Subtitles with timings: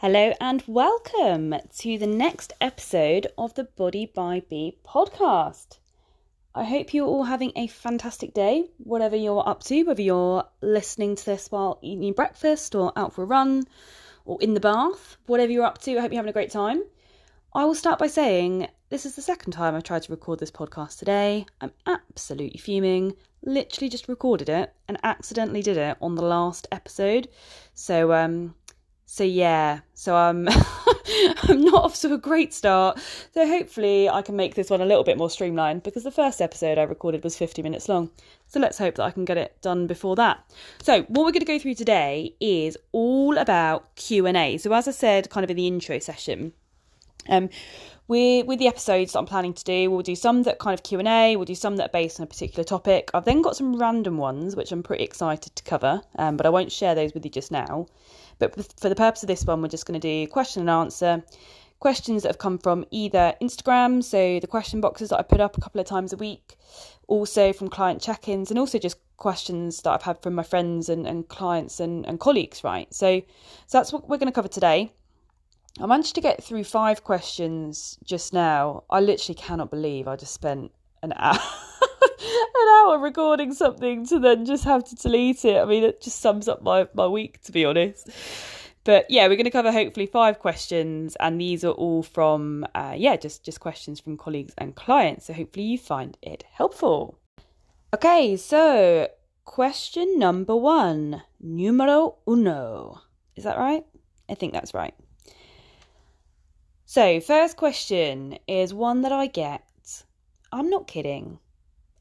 [0.00, 5.78] Hello and welcome to the next episode of the Body by Bee podcast.
[6.54, 11.16] I hope you're all having a fantastic day, whatever you're up to, whether you're listening
[11.16, 13.64] to this while eating breakfast or out for a run
[14.24, 16.80] or in the bath, whatever you're up to, I hope you're having a great time.
[17.52, 20.52] I will start by saying this is the second time I've tried to record this
[20.52, 21.44] podcast today.
[21.60, 23.16] I'm absolutely fuming.
[23.42, 27.26] Literally just recorded it and accidentally did it on the last episode.
[27.74, 28.54] So um
[29.10, 30.46] so yeah, so I'm
[31.48, 33.00] I'm not off to a great start.
[33.32, 36.42] So hopefully I can make this one a little bit more streamlined because the first
[36.42, 38.10] episode I recorded was 50 minutes long.
[38.48, 40.44] So let's hope that I can get it done before that.
[40.82, 44.58] So what we're going to go through today is all about Q&A.
[44.58, 46.52] So as I said kind of in the intro session,
[47.30, 47.48] um
[48.08, 50.82] we with the episodes that I'm planning to do, we'll do some that kind of
[50.82, 51.36] Q and A.
[51.36, 53.10] We'll do some that are based on a particular topic.
[53.14, 56.50] I've then got some random ones which I'm pretty excited to cover, um, but I
[56.50, 57.86] won't share those with you just now.
[58.38, 61.22] But for the purpose of this one, we're just going to do question and answer.
[61.80, 65.56] Questions that have come from either Instagram, so the question boxes that I put up
[65.56, 66.56] a couple of times a week,
[67.06, 70.88] also from client check ins, and also just questions that I've had from my friends
[70.88, 72.92] and, and clients and, and colleagues, right?
[72.92, 73.20] So,
[73.66, 74.92] so that's what we're going to cover today.
[75.80, 78.82] I managed to get through five questions just now.
[78.90, 80.72] I literally cannot believe I just spent
[81.02, 81.38] an hour.
[82.20, 85.56] An hour recording something to then just have to delete it.
[85.56, 88.08] I mean, it just sums up my, my week, to be honest.
[88.84, 92.94] But yeah, we're going to cover hopefully five questions, and these are all from uh,
[92.96, 95.26] yeah, just just questions from colleagues and clients.
[95.26, 97.18] So hopefully you find it helpful.
[97.94, 99.08] Okay, so
[99.44, 103.00] question number one, numero uno.
[103.36, 103.84] Is that right?
[104.28, 104.94] I think that's right.
[106.86, 109.62] So, first question is one that I get.
[110.50, 111.38] I'm not kidding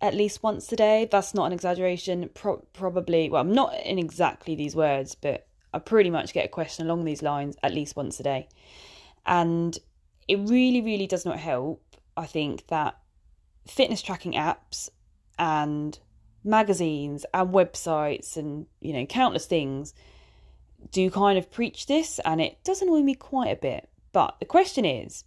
[0.01, 1.07] at least once a day.
[1.09, 2.29] That's not an exaggeration.
[2.33, 6.49] Pro- probably, well, I'm not in exactly these words, but I pretty much get a
[6.49, 8.47] question along these lines at least once a day.
[9.25, 9.77] And
[10.27, 11.83] it really, really does not help,
[12.15, 12.97] I think, that
[13.67, 14.89] fitness tracking apps
[15.37, 15.97] and
[16.43, 19.93] magazines and websites and, you know, countless things
[20.91, 23.89] do kind of preach this, and it does annoy me quite a bit.
[24.11, 25.23] But the question is,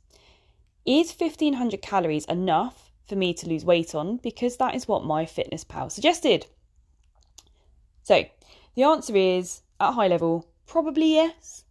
[0.87, 5.93] is 1500 calories enough for me to lose weight on because that is what MyFitnessPal
[5.93, 6.47] suggested.
[8.05, 8.25] So,
[8.77, 11.65] the answer is at high level, probably yes.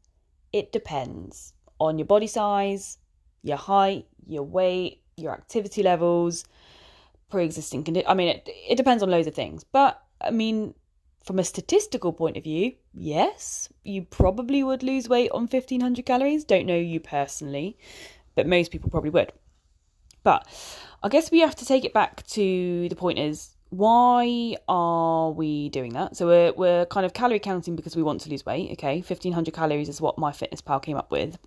[0.54, 2.98] It depends on your body size,
[3.42, 6.46] your height, your weight, your activity levels,
[7.30, 8.10] pre existing condition.
[8.10, 9.64] I mean, it, it depends on loads of things.
[9.64, 10.74] But, I mean,
[11.24, 16.44] from a statistical point of view, yes, you probably would lose weight on 1500 calories.
[16.44, 17.78] Don't know you personally,
[18.36, 19.32] but most people probably would.
[20.24, 20.48] But
[21.02, 25.70] I guess we have to take it back to the point is why are we
[25.70, 26.18] doing that?
[26.18, 28.72] So we're we're kind of calorie counting because we want to lose weight.
[28.74, 31.38] Okay, fifteen hundred calories is what MyFitnessPal came up with.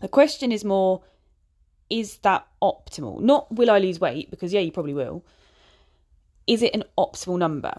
[0.00, 1.02] The question is more,
[1.88, 3.20] is that optimal?
[3.20, 5.24] Not will I lose weight because yeah, you probably will.
[6.46, 7.78] Is it an optimal number?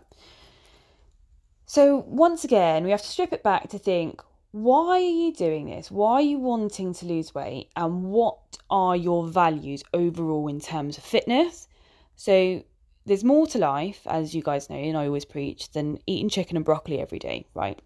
[1.66, 4.22] So once again, we have to strip it back to think
[4.52, 5.92] why are you doing this?
[5.92, 7.70] Why are you wanting to lose weight?
[7.76, 11.68] And what are your values overall in terms of fitness?
[12.16, 12.64] So,
[13.06, 16.58] there's more to life, as you guys know, and I always preach, than eating chicken
[16.58, 17.80] and broccoli every day, right?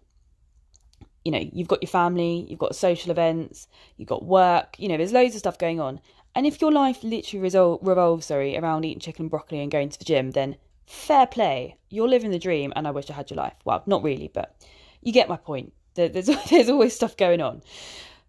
[1.24, 4.96] You know, you've got your family, you've got social events, you've got work, you know,
[4.96, 6.00] there's loads of stuff going on.
[6.34, 9.90] And if your life literally resol- revolves, sorry, around eating chicken and broccoli and going
[9.90, 10.56] to the gym, then
[10.86, 11.76] fair play.
[11.88, 13.54] You're living the dream, and I wish I had your life.
[13.64, 14.56] Well, not really, but
[15.02, 15.72] you get my point.
[15.94, 17.62] There's, there's always stuff going on.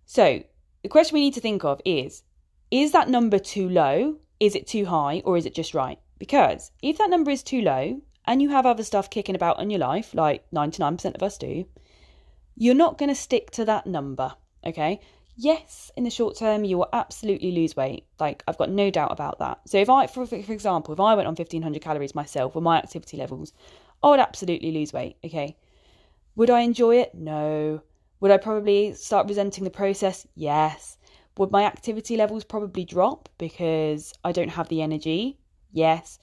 [0.05, 0.43] So
[0.83, 2.23] the question we need to think of is
[2.71, 4.17] is that number too low?
[4.39, 5.21] Is it too high?
[5.25, 5.99] Or is it just right?
[6.17, 9.69] Because if that number is too low and you have other stuff kicking about in
[9.69, 11.65] your life, like 99% of us do,
[12.55, 14.33] you're not going to stick to that number.
[14.65, 14.99] Okay.
[15.35, 18.05] Yes, in the short term, you will absolutely lose weight.
[18.19, 19.61] Like, I've got no doubt about that.
[19.67, 22.77] So, if I, for, for example, if I went on 1500 calories myself with my
[22.77, 23.51] activity levels,
[24.03, 25.17] I would absolutely lose weight.
[25.25, 25.57] Okay.
[26.35, 27.13] Would I enjoy it?
[27.13, 27.81] No.
[28.19, 30.25] Would I probably start resenting the process?
[30.35, 30.97] Yes.
[31.37, 35.37] Would my activity levels probably drop because I don't have the energy?
[35.71, 36.19] Yes.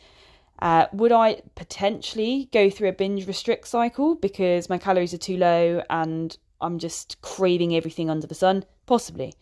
[0.61, 5.37] Uh, would I potentially go through a binge restrict cycle because my calories are too
[5.37, 8.65] low and I'm just craving everything under the sun?
[8.87, 9.35] Possibly.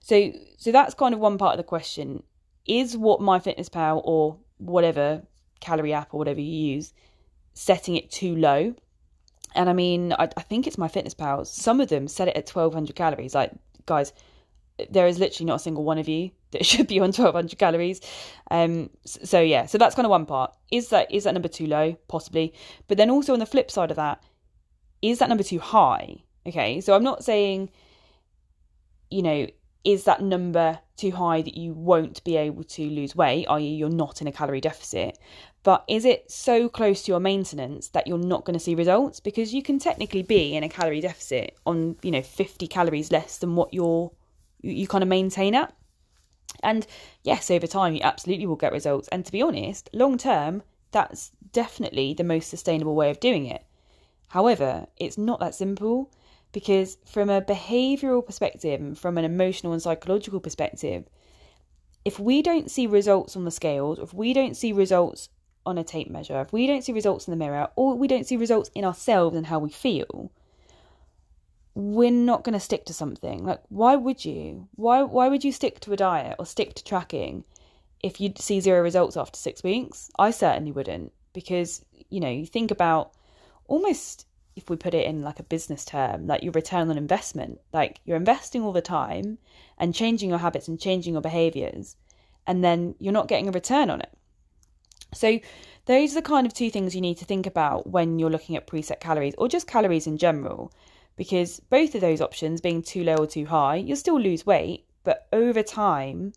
[0.00, 2.22] So, so that's kind of one part of the question:
[2.66, 5.22] is what MyFitnessPal or whatever
[5.60, 6.92] calorie app or whatever you use
[7.54, 8.74] setting it too low?
[9.56, 11.46] And I mean, I, I think it's MyFitnessPal.
[11.46, 13.34] Some of them set it at 1200 calories.
[13.34, 13.52] Like,
[13.86, 14.12] guys,
[14.90, 18.00] there is literally not a single one of you that should be on 1200 calories.
[18.50, 20.54] Um, so yeah, so that's kind of one part.
[20.70, 21.96] Is that is that number too low?
[22.08, 22.54] Possibly.
[22.86, 24.22] But then also on the flip side of that,
[25.02, 26.22] is that number too high?
[26.46, 27.70] Okay, so I'm not saying
[29.10, 29.46] you know,
[29.84, 33.88] is that number too high that you won't be able to lose weight, i.e., you're
[33.88, 35.18] not in a calorie deficit?
[35.62, 39.20] But is it so close to your maintenance that you're not going to see results?
[39.20, 43.38] Because you can technically be in a calorie deficit on, you know, 50 calories less
[43.38, 44.12] than what you're
[44.60, 45.74] you, you kind of maintain at.
[46.62, 46.86] And
[47.22, 49.08] yes, over time you absolutely will get results.
[49.08, 50.62] And to be honest, long term,
[50.92, 53.64] that's definitely the most sustainable way of doing it.
[54.28, 56.10] However, it's not that simple
[56.52, 61.04] because from a behavioral perspective and from an emotional and psychological perspective
[62.04, 65.28] if we don't see results on the scales if we don't see results
[65.64, 68.26] on a tape measure if we don't see results in the mirror or we don't
[68.26, 70.30] see results in ourselves and how we feel
[71.76, 73.44] we're not going to stick to something.
[73.44, 74.66] Like why would you?
[74.76, 77.44] Why why would you stick to a diet or stick to tracking
[78.02, 80.10] if you see zero results after 6 weeks?
[80.18, 83.12] I certainly wouldn't because you know you think about
[83.68, 84.26] almost
[84.56, 88.00] if we put it in like a business term, like your return on investment, like
[88.04, 89.36] you're investing all the time
[89.78, 91.96] and changing your habits and changing your behaviors,
[92.46, 94.10] and then you're not getting a return on it.
[95.14, 95.38] So,
[95.84, 98.56] those are the kind of two things you need to think about when you're looking
[98.56, 100.72] at preset calories or just calories in general,
[101.16, 104.84] because both of those options, being too low or too high, you'll still lose weight,
[105.04, 106.32] but over time,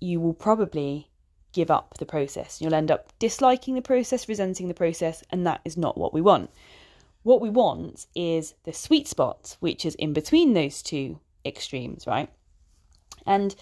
[0.00, 1.08] you will probably
[1.52, 2.60] give up the process.
[2.60, 6.20] You'll end up disliking the process, resenting the process, and that is not what we
[6.20, 6.50] want.
[7.28, 12.30] What we want is the sweet spot, which is in between those two extremes, right?
[13.26, 13.54] And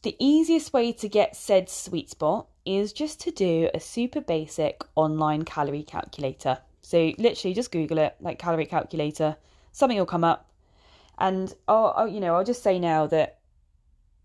[0.00, 4.82] the easiest way to get said sweet spot is just to do a super basic
[4.94, 6.56] online calorie calculator.
[6.80, 9.36] So literally just Google it, like calorie calculator,
[9.72, 10.50] something will come up.
[11.18, 13.40] And I'll, I'll, you know, I'll just say now that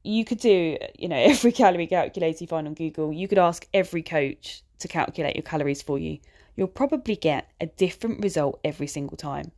[0.01, 3.11] you could do, you know, every calorie calculator you find on Google.
[3.11, 6.19] You could ask every coach to calculate your calories for you
[6.55, 9.51] you'll probably get a different result every single time.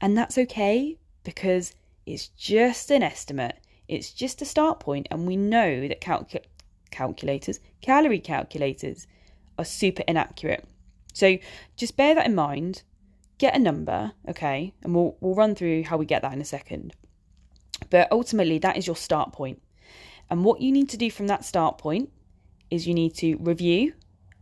[0.00, 1.74] And that's okay because
[2.06, 3.58] it's just an estimate,
[3.88, 6.46] it's just a start point, and we know that calc-
[6.90, 9.06] calculators, calorie calculators,
[9.58, 10.64] are super inaccurate.
[11.12, 11.38] So
[11.76, 12.82] just bear that in mind.
[13.38, 16.44] Get a number, okay, and we'll we'll run through how we get that in a
[16.44, 16.94] second.
[17.90, 19.60] But ultimately, that is your start point.
[20.30, 22.10] And what you need to do from that start point
[22.70, 23.92] is you need to review,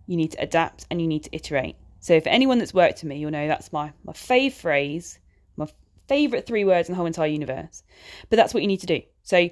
[0.06, 1.76] you need to adapt, and you need to iterate.
[2.02, 5.20] So for anyone that's worked with me, you'll know that's my my fave phrase,
[5.56, 5.68] my
[6.08, 7.84] favorite three words in the whole entire universe.
[8.28, 9.02] But that's what you need to do.
[9.22, 9.48] So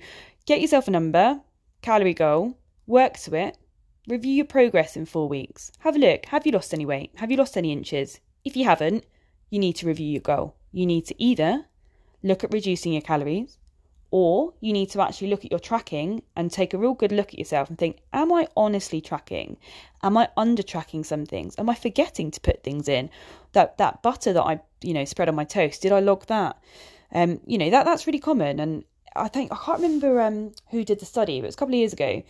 [0.47, 1.41] get yourself a number,
[1.81, 2.59] calorie goal,
[2.89, 3.57] work to it,
[4.09, 5.71] review your progress in four weeks.
[5.79, 6.27] Have a look.
[6.27, 7.13] Have you lost any weight?
[7.17, 8.19] Have you lost any inches?
[8.45, 9.07] If you haven't,
[9.49, 10.57] you need to review your goal.
[10.73, 11.67] You need to either
[12.25, 13.59] look at reducing your calories,
[14.11, 17.29] or you need to actually look at your tracking and take a real good look
[17.29, 19.57] at yourself and think, am I honestly tracking?
[20.03, 21.55] Am I under tracking some things?
[21.59, 23.11] Am I forgetting to put things in?
[23.53, 26.59] That that butter that I, you know, spread on my toast, did I log that?
[27.13, 28.85] Um, you know, that that's really common and
[29.17, 31.75] I think I can't remember um who did the study, but it was a couple
[31.75, 32.23] of years ago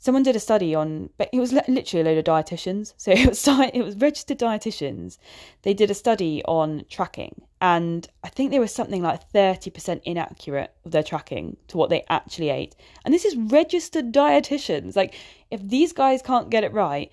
[0.00, 2.94] someone did a study on but it was literally a load of dietitians.
[2.98, 5.18] So it was it was registered dietitians.
[5.62, 10.72] They did a study on tracking and i think there was something like 30% inaccurate
[10.84, 12.74] of their tracking to what they actually ate.
[13.04, 14.96] And this is registered dietitians.
[14.96, 15.14] Like
[15.50, 17.12] if these guys can't get it right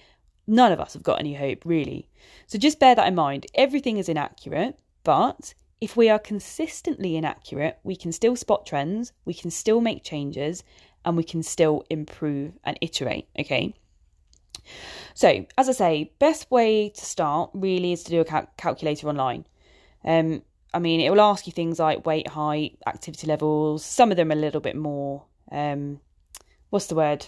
[0.50, 2.10] none of us have got any hope really.
[2.48, 3.46] So just bear that in mind.
[3.54, 9.34] Everything is inaccurate but if we are consistently inaccurate, we can still spot trends, we
[9.34, 10.64] can still make changes,
[11.08, 13.74] and we can still improve and iterate, okay?
[15.14, 19.08] So, as I say, best way to start really is to do a cal- calculator
[19.08, 19.46] online.
[20.04, 23.86] Um, I mean, it will ask you things like weight, height, activity levels.
[23.86, 26.02] Some of them a little bit more, um,
[26.72, 27.28] what's the word?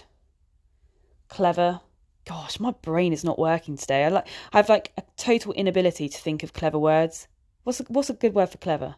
[1.28, 1.80] Clever.
[2.26, 4.04] Gosh, my brain is not working today.
[4.04, 7.28] I like, I have like a total inability to think of clever words.
[7.64, 8.96] What's a, what's a good word for clever?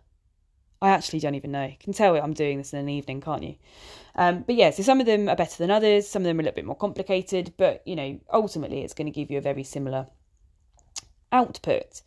[0.83, 1.65] I actually don't even know.
[1.65, 3.55] You can tell I'm doing this in an evening, can't you?
[4.17, 6.09] Um, but yeah, so some of them are better than others.
[6.09, 9.07] Some of them are a little bit more complicated, but you know, ultimately, it's going
[9.07, 10.09] to give you a very similar
[11.31, 12.03] output.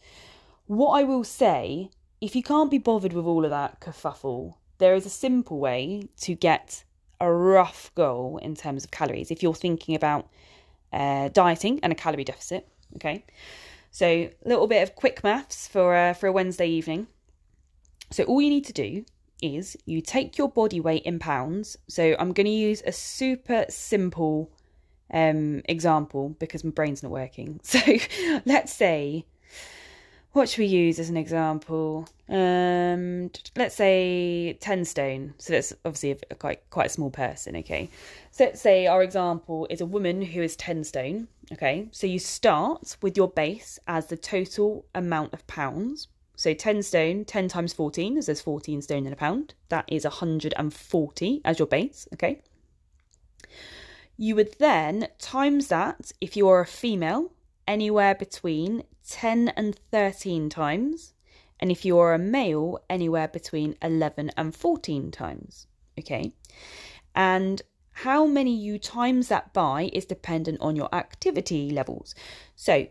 [0.68, 1.90] What I will say,
[2.20, 6.10] if you can't be bothered with all of that kerfuffle, there is a simple way
[6.22, 6.84] to get
[7.22, 9.32] a rough goal in terms of calories.
[9.32, 10.28] If you're thinking about
[10.92, 12.68] uh, dieting and a calorie deficit,
[12.98, 13.24] okay.
[13.92, 17.08] So a little bit of quick maths for uh, for a Wednesday evening.
[18.16, 19.04] So all you need to do
[19.42, 21.76] is you take your body weight in pounds.
[21.90, 24.50] So I'm going to use a super simple
[25.12, 27.60] um, example because my brain's not working.
[27.66, 27.80] So
[28.46, 29.26] let's say,
[30.32, 32.08] what should we use as an example?
[32.30, 35.34] Um, let's say 10 stone.
[35.38, 37.58] So that's obviously a, quite quite a small person.
[37.58, 37.90] Okay.
[38.32, 41.28] So let's say our example is a woman who is 10 stone.
[41.52, 41.90] Okay.
[41.92, 47.26] So you start with your base as the total amount of pounds So 10 stone,
[47.26, 49.54] 10 times 14, as there's 14 stone in a pound.
[49.70, 52.42] That is 140 as your base, okay?
[54.18, 57.32] You would then times that if you are a female,
[57.68, 61.14] anywhere between 10 and 13 times.
[61.60, 66.34] And if you are a male, anywhere between 11 and 14 times, okay?
[67.16, 67.62] And
[67.92, 72.14] how many you times that by is dependent on your activity levels.
[72.56, 72.88] So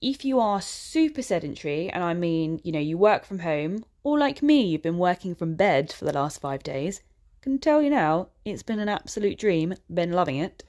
[0.00, 4.18] if you are super sedentary, and I mean, you know, you work from home, or
[4.18, 7.00] like me, you've been working from bed for the last five days,
[7.40, 10.62] I can tell you now, it's been an absolute dream, been loving it.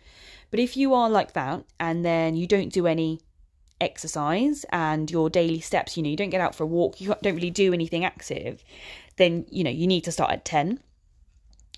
[0.50, 3.22] But if you are like that, and then you don't do any
[3.80, 7.16] exercise and your daily steps, you know, you don't get out for a walk, you
[7.22, 8.64] don't really do anything active,
[9.18, 10.80] then, you know, you need to start at 10.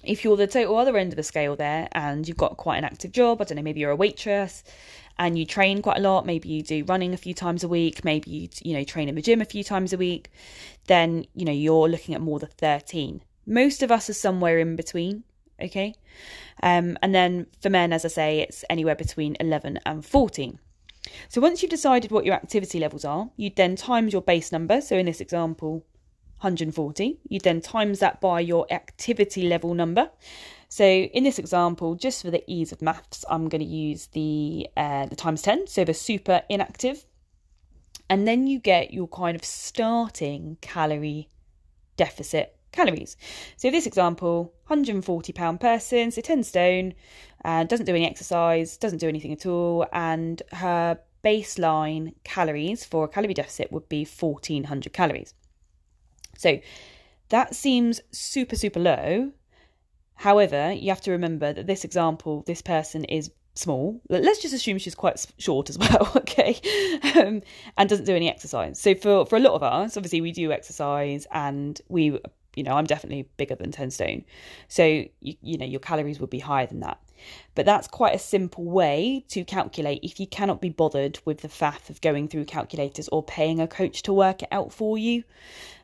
[0.03, 2.83] If you're the total other end of the scale there and you've got quite an
[2.83, 4.63] active job, I don't know, maybe you're a waitress,
[5.17, 8.03] and you train quite a lot, maybe you do running a few times a week,
[8.03, 10.31] maybe you you know train in the gym a few times a week,
[10.87, 13.21] then you know you're looking at more than 13.
[13.45, 15.23] Most of us are somewhere in between,
[15.61, 15.93] okay?
[16.61, 20.59] Um, and then for men, as I say, it's anywhere between 11 and 14.
[21.27, 24.79] So once you've decided what your activity levels are, you then times your base number.
[24.79, 25.83] So in this example,
[26.43, 27.19] 140.
[27.29, 30.11] You then times that by your activity level number.
[30.73, 34.67] So in this example, just for the ease of maths, I'm going to use the
[34.75, 37.05] uh, the times 10, so the super inactive.
[38.09, 41.29] And then you get your kind of starting calorie
[41.95, 43.17] deficit calories.
[43.55, 46.95] So this example, 140 pound person, so 10 stone,
[47.45, 53.05] uh, doesn't do any exercise, doesn't do anything at all, and her baseline calories for
[53.05, 55.35] a calorie deficit would be 1400 calories.
[56.35, 56.59] So
[57.29, 59.33] that seems super, super low
[60.15, 64.01] However, you have to remember that this example, this person is small.
[64.09, 66.59] Let's just assume she's quite short as well, okay,
[67.15, 67.41] um,
[67.77, 68.79] and doesn't do any exercise.
[68.79, 72.19] So for for a lot of us, obviously we do exercise, and we,
[72.55, 74.25] you know, I'm definitely bigger than ten stone,
[74.67, 76.99] so you, you know your calories would be higher than that.
[77.55, 81.47] But that's quite a simple way to calculate if you cannot be bothered with the
[81.47, 85.23] faff of going through calculators or paying a coach to work it out for you.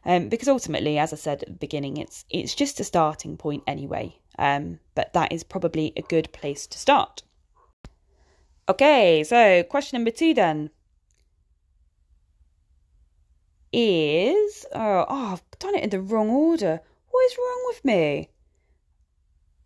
[0.03, 3.63] Um, because ultimately, as I said at the beginning, it's it's just a starting point
[3.67, 4.18] anyway.
[4.39, 7.23] Um, but that is probably a good place to start.
[8.69, 10.69] Okay, so question number two then
[13.73, 16.79] is oh, oh I've done it in the wrong order.
[17.09, 18.29] What is wrong with me?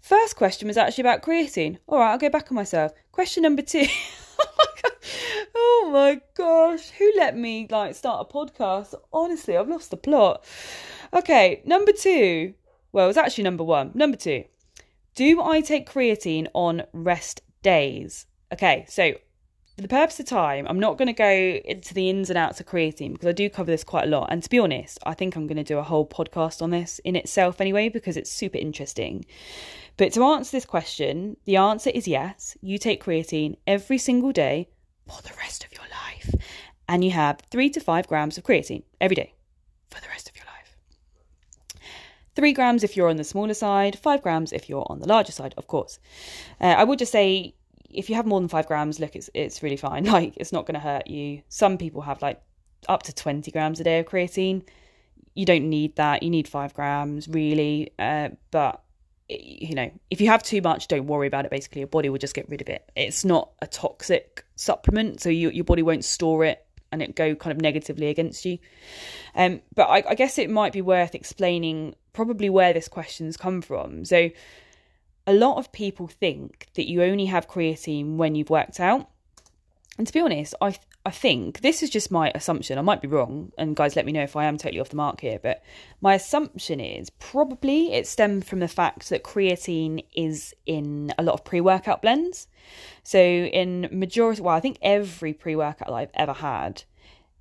[0.01, 1.77] First question was actually about creatine.
[1.87, 2.93] All right, I'll go back on myself.
[3.11, 3.85] Question number two.
[5.55, 8.95] oh my gosh, who let me like start a podcast?
[9.13, 10.43] Honestly, I've lost the plot.
[11.13, 12.55] Okay, number two.
[12.91, 13.91] Well, it was actually number one.
[13.93, 14.45] Number two.
[15.15, 18.25] Do I take creatine on rest days?
[18.51, 19.13] Okay, so
[19.75, 22.59] for the purpose of time, I'm not going to go into the ins and outs
[22.59, 24.31] of creatine because I do cover this quite a lot.
[24.31, 26.99] And to be honest, I think I'm going to do a whole podcast on this
[27.03, 29.23] in itself anyway because it's super interesting.
[29.97, 32.57] But to answer this question, the answer is yes.
[32.61, 34.69] You take creatine every single day
[35.07, 36.33] for the rest of your life.
[36.87, 39.35] And you have three to five grams of creatine every day
[39.91, 40.32] for the rest of
[42.33, 42.51] your life.
[42.51, 45.31] Three grams if you're on the smaller side, five grams if you're on the larger
[45.31, 45.99] side, of course.
[46.59, 47.55] Uh, I would just say
[47.89, 50.05] if you have more than five grams, look, it's it's really fine.
[50.13, 51.41] Like it's not going to hurt you.
[51.49, 52.41] Some people have like
[52.87, 54.63] up to twenty grams a day of creatine.
[55.35, 56.23] You don't need that.
[56.23, 57.91] You need five grams really.
[57.97, 58.83] Uh, but
[59.29, 61.51] you know, if you have too much, don't worry about it.
[61.51, 62.89] Basically, your body will just get rid of it.
[62.95, 67.33] It's not a toxic supplement, so you, your body won't store it and it go
[67.33, 68.59] kind of negatively against you.
[69.33, 73.61] Um, but I, I guess it might be worth explaining probably where this question's come
[73.61, 74.05] from.
[74.05, 74.29] So,
[75.25, 79.09] a lot of people think that you only have creatine when you've worked out.
[79.97, 82.77] And to be honest, I I think this is just my assumption.
[82.77, 84.95] I might be wrong, and guys, let me know if I am totally off the
[84.95, 85.37] mark here.
[85.37, 85.61] But
[85.99, 91.33] my assumption is probably it stemmed from the fact that creatine is in a lot
[91.33, 92.47] of pre-workout blends.
[93.03, 96.83] So in majority, well, I think every pre-workout I've ever had,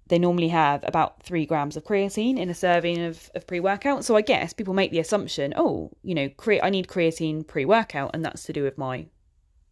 [0.09, 4.04] they normally have about three grams of creatine in a serving of, of pre-workout.
[4.04, 8.11] So I guess people make the assumption, oh, you know, cre- I need creatine pre-workout,
[8.14, 9.06] and that's to do with my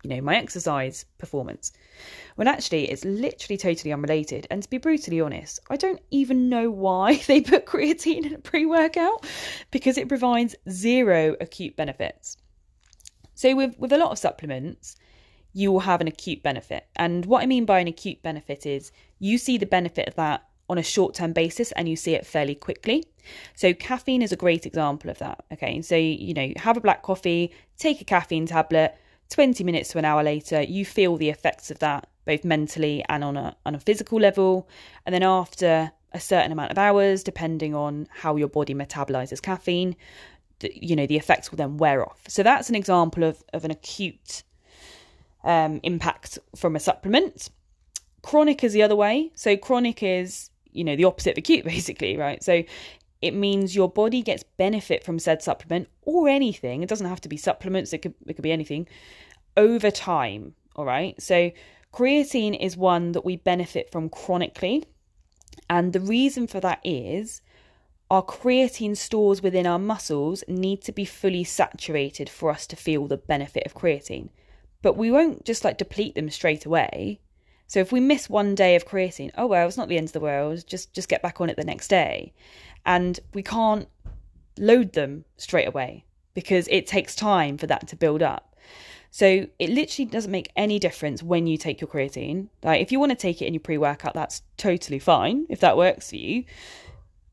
[0.02, 1.72] you know, my exercise performance.
[2.36, 4.46] When actually it's literally totally unrelated.
[4.50, 8.38] And to be brutally honest, I don't even know why they put creatine in a
[8.38, 9.26] pre workout
[9.70, 12.36] because it provides zero acute benefits.
[13.34, 14.96] So, with, with a lot of supplements,
[15.52, 16.86] you will have an acute benefit.
[16.96, 20.44] And what I mean by an acute benefit is you see the benefit of that
[20.68, 23.04] on a short term basis and you see it fairly quickly.
[23.54, 25.44] So, caffeine is a great example of that.
[25.52, 28.96] Okay, so you know, have a black coffee, take a caffeine tablet
[29.30, 33.24] 20 minutes to an hour later, you feel the effects of that both mentally and
[33.24, 34.68] on a on a physical level.
[35.06, 39.96] And then after a certain amount of hours, depending on how your body metabolizes caffeine,
[40.58, 42.20] the, you know, the effects will then wear off.
[42.28, 44.42] So that's an example of, of an acute
[45.44, 47.50] um, impact from a supplement.
[48.22, 49.30] Chronic is the other way.
[49.34, 52.42] So chronic is, you know, the opposite of acute, basically, right?
[52.42, 52.62] So
[53.22, 56.82] it means your body gets benefit from said supplement or anything.
[56.82, 58.88] It doesn't have to be supplements, it could it could be anything
[59.56, 60.54] over time.
[60.76, 61.20] All right.
[61.20, 61.50] So
[61.92, 64.84] creatine is one that we benefit from chronically.
[65.68, 67.42] And the reason for that is
[68.10, 73.06] our creatine stores within our muscles need to be fully saturated for us to feel
[73.06, 74.30] the benefit of creatine.
[74.82, 77.20] But we won't just like deplete them straight away.
[77.66, 80.12] So if we miss one day of creatine, oh well, it's not the end of
[80.12, 80.66] the world.
[80.66, 82.32] Just just get back on it the next day.
[82.84, 83.88] And we can't
[84.58, 88.56] load them straight away because it takes time for that to build up.
[89.12, 92.48] So it literally doesn't make any difference when you take your creatine.
[92.62, 95.76] Like if you want to take it in your pre-workout, that's totally fine if that
[95.76, 96.44] works for you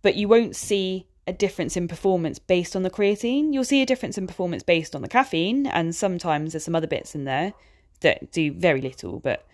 [0.01, 3.53] but you won't see a difference in performance based on the creatine.
[3.53, 6.87] You'll see a difference in performance based on the caffeine, and sometimes there's some other
[6.87, 7.53] bits in there
[7.99, 9.45] that do very little, but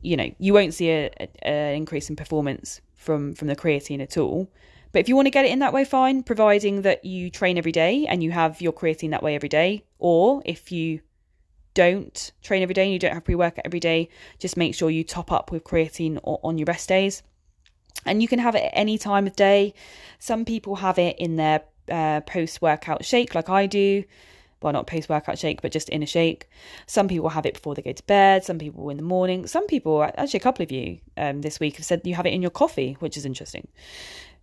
[0.00, 4.48] you know you won't see a, increase in performance from from the creatine at all.
[4.92, 7.56] But if you want to get it in that way, fine, providing that you train
[7.56, 9.84] every day and you have your creatine that way every day.
[9.98, 11.00] Or if you
[11.72, 14.90] don't train every day and you don't have pre workout every day, just make sure
[14.90, 17.22] you top up with creatine on your rest days
[18.06, 19.74] and you can have it at any time of day.
[20.18, 24.04] Some people have it in their uh, post workout shake, like I do.
[24.60, 26.48] Well, not post workout shake, but just in a shake.
[26.86, 28.44] Some people have it before they go to bed.
[28.44, 29.46] Some people in the morning.
[29.48, 32.32] Some people, actually, a couple of you um, this week have said you have it
[32.32, 33.66] in your coffee, which is interesting.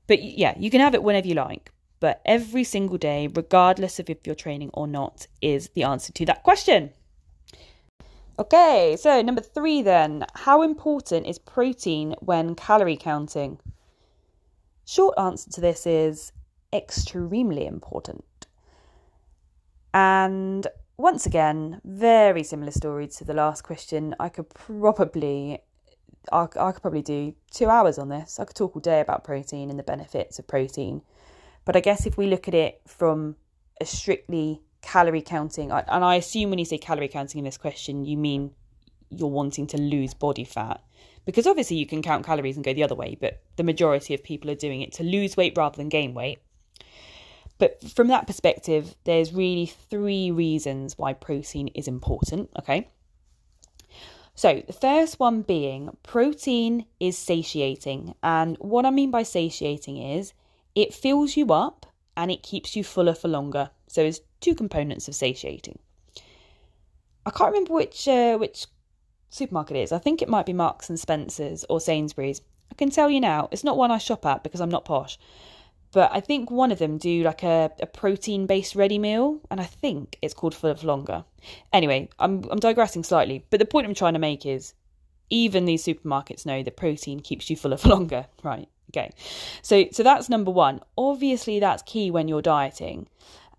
[0.07, 1.71] But yeah, you can have it whenever you like.
[2.01, 6.25] But every single day, regardless of if you're training or not, is the answer to
[6.25, 6.91] that question.
[8.39, 10.25] Okay, so number three then.
[10.33, 13.59] How important is protein when calorie counting?
[14.85, 16.31] Short answer to this is
[16.71, 18.47] extremely important.
[19.93, 20.65] And
[20.95, 24.15] once again, very similar story to the last question.
[24.21, 25.59] I could probably
[26.31, 28.39] I, I could probably do two hours on this.
[28.39, 31.01] I could talk all day about protein and the benefits of protein.
[31.65, 33.35] But I guess if we look at it from
[33.81, 38.05] a strictly calorie counting, and I assume when you say calorie counting in this question,
[38.05, 38.51] you mean
[39.09, 40.81] you're wanting to lose body fat.
[41.25, 44.23] Because obviously you can count calories and go the other way, but the majority of
[44.23, 46.39] people are doing it to lose weight rather than gain weight.
[47.57, 52.89] But from that perspective, there's really three reasons why protein is important, okay?
[54.33, 58.15] So, the first one being protein is satiating.
[58.23, 60.33] And what I mean by satiating is
[60.73, 63.71] it fills you up and it keeps you fuller for longer.
[63.89, 65.79] So, there's two components of satiating.
[67.25, 68.67] I can't remember which uh, which
[69.29, 69.91] supermarket is.
[69.91, 72.41] I think it might be Marks and Spencers or Sainsbury's.
[72.71, 75.17] I can tell you now, it's not one I shop at because I'm not posh.
[75.91, 79.59] But I think one of them do like a, a protein based ready meal, and
[79.59, 81.25] I think it's called Fuller for Longer.
[81.73, 84.73] Anyway, I'm I'm digressing slightly, but the point I'm trying to make is
[85.31, 88.67] even these supermarkets know that protein keeps you fuller for longer, right?
[88.91, 89.11] Okay,
[89.63, 90.81] so so that's number one.
[90.95, 93.07] Obviously, that's key when you're dieting,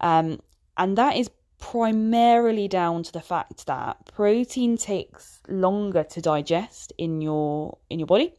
[0.00, 0.40] um,
[0.76, 7.20] and that is primarily down to the fact that protein takes longer to digest in
[7.20, 8.32] your in your body.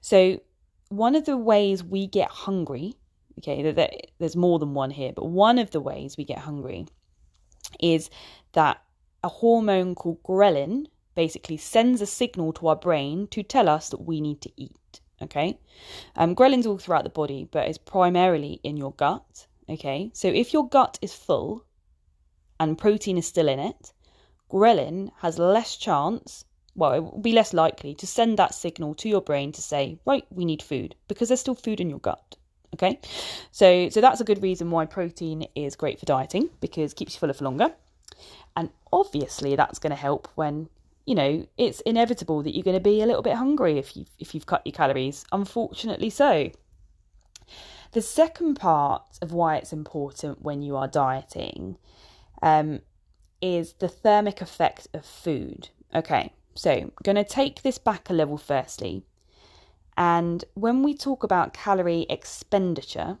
[0.00, 0.40] So
[0.90, 2.94] one of the ways we get hungry,
[3.38, 6.86] okay, there's more than one here, but one of the ways we get hungry
[7.80, 8.10] is
[8.52, 8.82] that
[9.22, 14.02] a hormone called ghrelin basically sends a signal to our brain to tell us that
[14.02, 15.00] we need to eat.
[15.22, 15.58] Okay,
[16.16, 19.46] um, ghrelin's all throughout the body, but it's primarily in your gut.
[19.70, 21.64] Okay, so if your gut is full
[22.58, 23.92] and protein is still in it,
[24.50, 29.08] ghrelin has less chance, well, it will be less likely to send that signal to
[29.08, 32.36] your brain to say, right, we need food, because there's still food in your gut.
[32.74, 32.98] Okay,
[33.52, 37.14] so so that's a good reason why protein is great for dieting because it keeps
[37.14, 37.72] you fuller for longer,
[38.56, 40.68] and obviously that's going to help when
[41.04, 44.04] you know it's inevitable that you're going to be a little bit hungry if you
[44.18, 45.24] if you've cut your calories.
[45.30, 46.50] Unfortunately, so.
[47.92, 51.76] The second part of why it's important when you are dieting
[52.40, 52.80] um,
[53.42, 55.70] is the thermic effect of food.
[55.94, 59.02] Okay, so I'm going to take this back a level firstly.
[59.96, 63.18] And when we talk about calorie expenditure,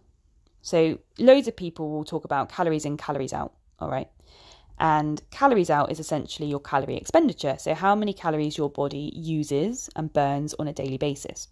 [0.62, 4.08] so loads of people will talk about calories in, calories out, all right?
[4.78, 9.90] And calories out is essentially your calorie expenditure, so how many calories your body uses
[9.96, 11.48] and burns on a daily basis.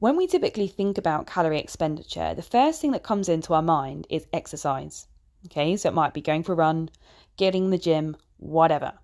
[0.00, 4.06] When we typically think about calorie expenditure, the first thing that comes into our mind
[4.10, 5.06] is exercise.
[5.46, 6.90] Okay, so it might be going for a run,
[7.36, 8.94] getting in the gym, whatever.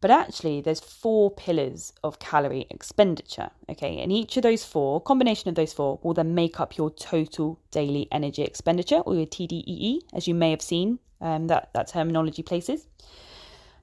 [0.00, 3.50] But actually, there's four pillars of calorie expenditure.
[3.68, 6.90] Okay, and each of those four, combination of those four, will then make up your
[6.90, 11.88] total daily energy expenditure, or your TDEE, as you may have seen um, that that
[11.88, 12.86] terminology places.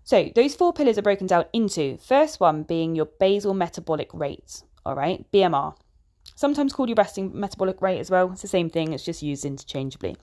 [0.05, 4.63] So those four pillars are broken down into first one being your basal metabolic rate,
[4.85, 5.75] all right, BMR.
[6.37, 8.31] Sometimes called your resting metabolic rate as well.
[8.31, 10.17] It's the same thing, it's just used interchangeably.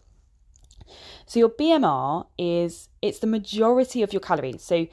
[1.27, 4.62] So your BMR is it's the majority of your calories.
[4.62, 4.87] So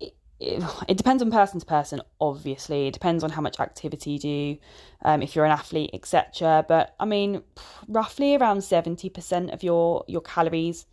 [0.00, 2.88] it, it, it depends on person to person, obviously.
[2.88, 4.58] It depends on how much activity you do,
[5.04, 6.64] um, if you're an athlete, etc.
[6.66, 7.44] But I mean,
[7.86, 10.84] roughly around 70% of your, your calories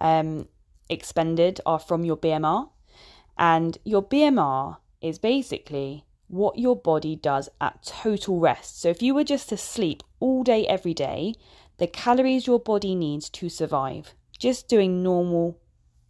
[0.00, 0.46] um,
[0.88, 2.68] expended are from your BMR.
[3.36, 6.04] And your BMR is basically
[6.34, 8.80] what your body does at total rest.
[8.80, 11.34] So if you were just to sleep all day, every day,
[11.78, 15.60] the calories your body needs to survive, just doing normal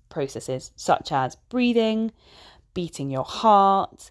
[0.09, 2.11] processes such as breathing,
[2.73, 4.11] beating your heart,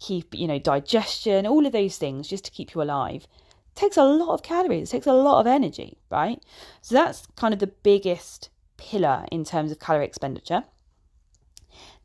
[0.00, 3.26] keep, you know, digestion, all of those things just to keep you alive.
[3.74, 6.42] takes a lot of calories, it takes a lot of energy, right?
[6.82, 10.64] So that's kind of the biggest pillar in terms of calorie expenditure.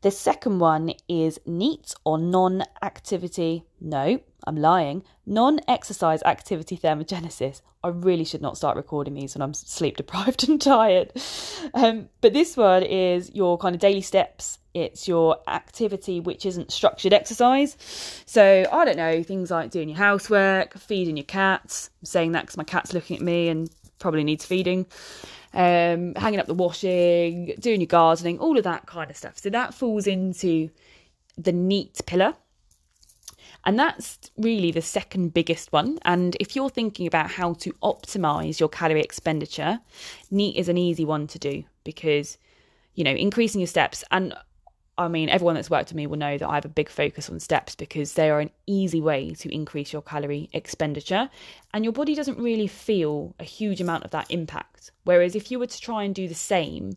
[0.02, 3.64] The second one is NEAT or non activity.
[3.80, 5.02] No, I'm lying.
[5.26, 7.60] Non exercise activity thermogenesis.
[7.82, 11.12] I really should not start recording these when I'm sleep deprived and tired.
[11.74, 14.58] Um, but this one is your kind of daily steps.
[14.74, 17.76] It's your activity which isn't structured exercise.
[18.26, 21.90] So I don't know, things like doing your housework, feeding your cats.
[22.02, 24.86] I'm saying that because my cat's looking at me and probably needs feeding
[25.52, 29.38] um, hanging up the washing, doing your gardening, all of that kind of stuff.
[29.38, 30.70] So that falls into
[31.36, 32.34] the NEAT pillar.
[33.64, 35.98] And that's really the second biggest one.
[36.02, 39.80] And if you're thinking about how to optimize your calorie expenditure,
[40.30, 42.38] NEAT is an easy one to do because,
[42.94, 44.34] you know, increasing your steps and
[45.00, 47.30] I mean, everyone that's worked with me will know that I have a big focus
[47.30, 51.30] on steps because they are an easy way to increase your calorie expenditure.
[51.72, 54.90] And your body doesn't really feel a huge amount of that impact.
[55.04, 56.92] Whereas if you were to try and do the same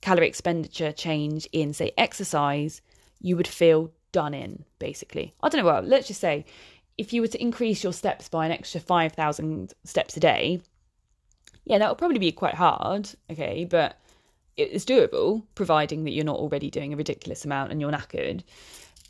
[0.00, 2.80] calorie expenditure change in, say, exercise,
[3.20, 5.34] you would feel done in, basically.
[5.42, 6.46] I don't know, well, let's just say
[6.96, 10.62] if you were to increase your steps by an extra 5,000 steps a day,
[11.66, 13.98] yeah, that would probably be quite hard, okay, but
[14.56, 18.42] it's doable, providing that you're not already doing a ridiculous amount and you're knackered.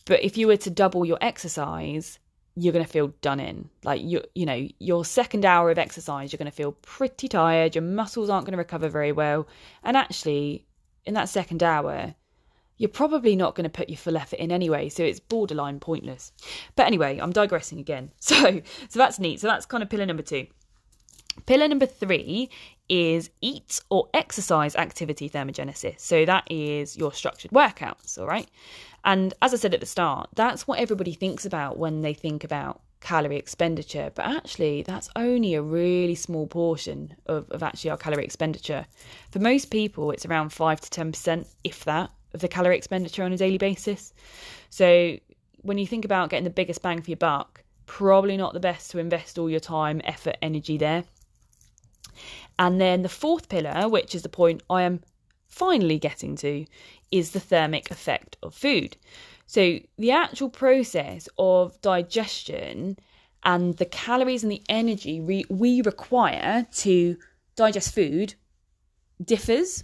[0.04, 2.18] But if you were to double your exercise,
[2.56, 3.68] you're going to feel done in.
[3.84, 7.74] Like you, you know, your second hour of exercise, you're going to feel pretty tired.
[7.74, 9.46] Your muscles aren't going to recover very well,
[9.82, 10.66] and actually,
[11.04, 12.14] in that second hour,
[12.76, 14.88] you're probably not going to put your full effort in anyway.
[14.88, 16.32] So it's borderline pointless.
[16.76, 18.10] But anyway, I'm digressing again.
[18.20, 19.40] So, so that's NEAT.
[19.40, 20.46] So that's kind of pillar number two.
[21.44, 22.48] Pillar number three
[22.90, 26.00] is eat or exercise activity thermogenesis.
[26.00, 28.50] So that is your structured workouts, all right?
[29.04, 32.42] And as I said at the start, that's what everybody thinks about when they think
[32.42, 34.10] about calorie expenditure.
[34.14, 38.84] But actually, that's only a really small portion of, of actually our calorie expenditure.
[39.30, 43.32] For most people, it's around 5 to 10%, if that, of the calorie expenditure on
[43.32, 44.12] a daily basis.
[44.68, 45.16] So
[45.62, 48.90] when you think about getting the biggest bang for your buck, probably not the best
[48.90, 51.04] to invest all your time, effort, energy there.
[52.58, 55.00] And then the fourth pillar, which is the point I am
[55.46, 56.66] finally getting to,
[57.10, 58.96] is the thermic effect of food.
[59.46, 62.98] So, the actual process of digestion
[63.42, 67.16] and the calories and the energy re- we require to
[67.56, 68.34] digest food
[69.24, 69.82] differs.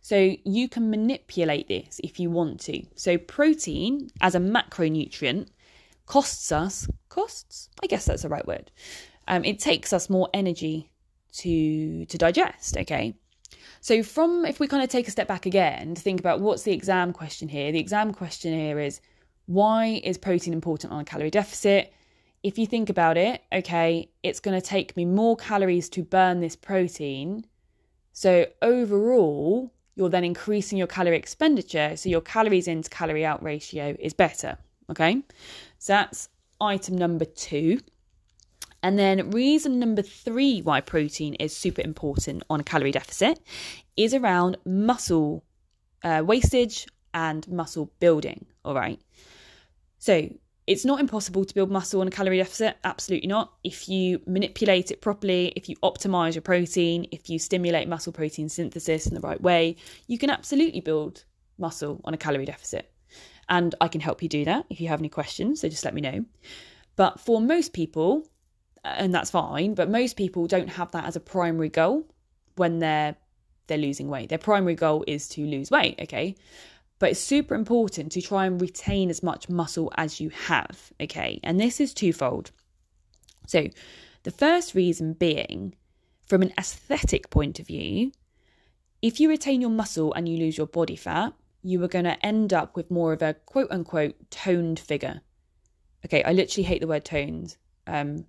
[0.00, 2.84] So, you can manipulate this if you want to.
[2.94, 5.48] So, protein as a macronutrient
[6.06, 7.68] costs us, costs?
[7.82, 8.70] I guess that's the right word.
[9.26, 10.90] Um, it takes us more energy
[11.34, 13.14] to to digest okay?
[13.80, 16.62] So from if we kind of take a step back again to think about what's
[16.62, 19.00] the exam question here the exam question here is
[19.46, 21.92] why is protein important on a calorie deficit?
[22.42, 26.40] If you think about it okay it's going to take me more calories to burn
[26.40, 27.44] this protein.
[28.12, 33.42] So overall you're then increasing your calorie expenditure so your calories in to calorie out
[33.42, 34.56] ratio is better
[34.90, 35.22] okay?
[35.78, 36.28] So that's
[36.60, 37.80] item number 2
[38.84, 43.40] and then, reason number three why protein is super important on a calorie deficit
[43.96, 45.42] is around muscle
[46.02, 48.44] uh, wastage and muscle building.
[48.62, 49.00] All right.
[49.96, 50.28] So,
[50.66, 53.54] it's not impossible to build muscle on a calorie deficit, absolutely not.
[53.64, 58.50] If you manipulate it properly, if you optimize your protein, if you stimulate muscle protein
[58.50, 59.76] synthesis in the right way,
[60.08, 61.24] you can absolutely build
[61.56, 62.92] muscle on a calorie deficit.
[63.48, 65.94] And I can help you do that if you have any questions, so just let
[65.94, 66.26] me know.
[66.96, 68.26] But for most people,
[68.84, 69.74] and that's fine.
[69.74, 72.06] But most people don't have that as a primary goal
[72.56, 73.16] when they're
[73.66, 74.28] they're losing weight.
[74.28, 76.36] Their primary goal is to lose weight, okay?
[76.98, 80.92] but it's super important to try and retain as much muscle as you have.
[81.00, 81.40] Okay.
[81.42, 82.50] And this is twofold.
[83.46, 83.68] So,
[84.22, 85.74] the first reason being,
[86.24, 88.12] from an aesthetic point of view,
[89.02, 92.24] if you retain your muscle and you lose your body fat, you are going to
[92.24, 95.20] end up with more of a quote unquote toned figure.
[96.06, 97.56] Okay, I literally hate the word toned.
[97.86, 98.24] Um,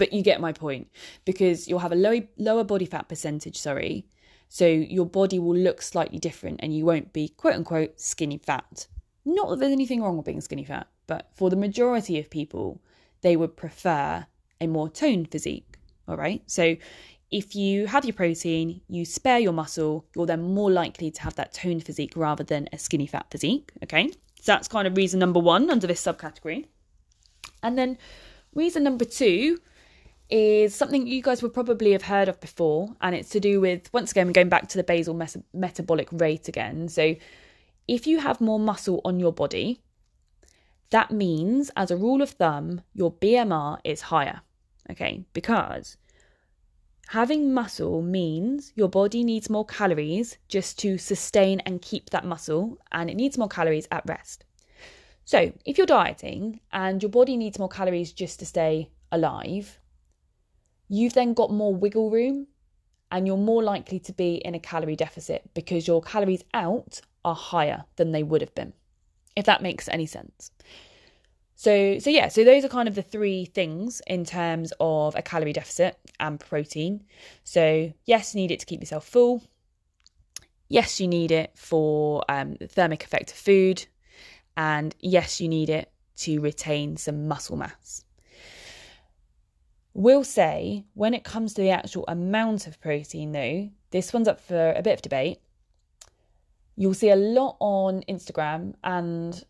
[0.00, 0.88] but you get my point
[1.26, 4.06] because you'll have a low, lower body fat percentage, sorry.
[4.48, 8.86] So your body will look slightly different and you won't be quote unquote skinny fat.
[9.26, 12.80] Not that there's anything wrong with being skinny fat, but for the majority of people,
[13.20, 14.26] they would prefer
[14.58, 15.76] a more toned physique.
[16.08, 16.42] All right.
[16.46, 16.76] So
[17.30, 21.34] if you have your protein, you spare your muscle, you're then more likely to have
[21.34, 23.70] that toned physique rather than a skinny fat physique.
[23.84, 24.08] Okay.
[24.40, 26.68] So that's kind of reason number one under this subcategory.
[27.62, 27.98] And then
[28.54, 29.58] reason number two
[30.30, 33.92] is something you guys would probably have heard of before, and it's to do with,
[33.92, 36.88] once again, going back to the basal mes- metabolic rate again.
[36.88, 37.16] So,
[37.88, 39.80] if you have more muscle on your body,
[40.90, 44.42] that means, as a rule of thumb, your BMR is higher.
[44.88, 45.96] Okay, because
[47.08, 52.78] having muscle means your body needs more calories just to sustain and keep that muscle,
[52.92, 54.44] and it needs more calories at rest.
[55.24, 59.79] So, if you're dieting and your body needs more calories just to stay alive,
[60.90, 62.48] you've then got more wiggle room
[63.10, 67.34] and you're more likely to be in a calorie deficit because your calories out are
[67.34, 68.72] higher than they would have been
[69.36, 70.50] if that makes any sense.
[71.54, 75.22] So so yeah so those are kind of the three things in terms of a
[75.22, 77.04] calorie deficit and protein.
[77.44, 79.42] So yes you need it to keep yourself full.
[80.68, 83.86] Yes you need it for um, the thermic effect of food.
[84.56, 88.04] And yes you need it to retain some muscle mass
[89.92, 94.40] Will say when it comes to the actual amount of protein, though, this one's up
[94.40, 95.40] for a bit of debate.
[96.76, 99.44] You'll see a lot on Instagram and,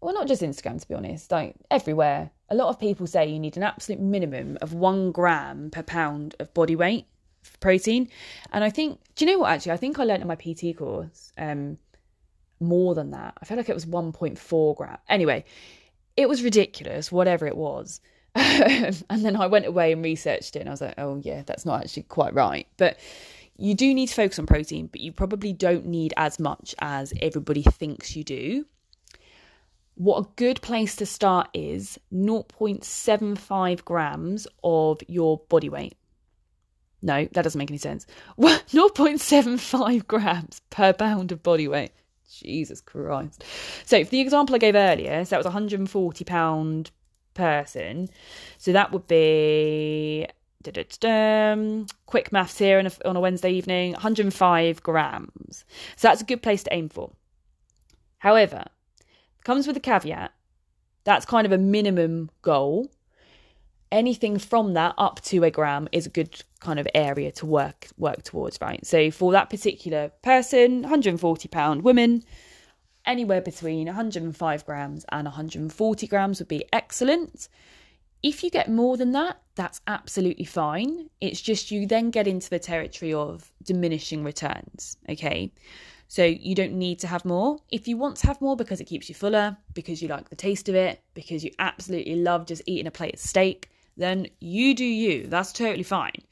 [0.00, 2.30] well, not just Instagram, to be honest, like everywhere.
[2.48, 6.34] A lot of people say you need an absolute minimum of one gram per pound
[6.40, 7.06] of body weight
[7.42, 8.08] for protein.
[8.52, 9.72] And I think, do you know what, actually?
[9.72, 11.76] I think I learned in my PT course um,
[12.60, 13.34] more than that.
[13.40, 14.98] I feel like it was 1.4 gram.
[15.08, 15.44] Anyway,
[16.16, 18.00] it was ridiculous, whatever it was.
[19.08, 21.64] and then I went away and researched it, and I was like, oh, yeah, that's
[21.64, 22.66] not actually quite right.
[22.76, 22.98] But
[23.56, 27.14] you do need to focus on protein, but you probably don't need as much as
[27.22, 28.66] everybody thinks you do.
[29.94, 35.96] What a good place to start is 0.75 grams of your body weight.
[37.00, 38.06] No, that doesn't make any sense.
[38.38, 41.92] 0.75 grams per pound of body weight.
[42.30, 43.44] Jesus Christ.
[43.86, 46.90] So, for the example I gave earlier, so that was 140 pound
[47.36, 48.08] person.
[48.58, 50.26] So that would be
[52.06, 55.64] quick maths here on a, on a Wednesday evening 105 grams.
[55.94, 57.12] So that's a good place to aim for.
[58.18, 58.64] However,
[59.44, 60.32] comes with a caveat
[61.06, 62.90] that's kind of a minimum goal.
[63.92, 67.86] Anything from that up to a gram is a good kind of area to work
[67.96, 68.84] work towards, right?
[68.84, 72.24] So for that particular person, 140 pound woman,
[73.06, 77.48] anywhere between 105 grams and 140 grams would be excellent.
[78.22, 81.10] If you get more than that, that's absolutely fine.
[81.20, 85.52] It's just you then get into the territory of diminishing returns, okay?
[86.08, 87.58] So you don't need to have more.
[87.70, 90.36] If you want to have more because it keeps you fuller, because you like the
[90.36, 94.74] taste of it, because you absolutely love just eating a plate of steak, then you
[94.74, 95.26] do you.
[95.26, 96.22] That's totally fine.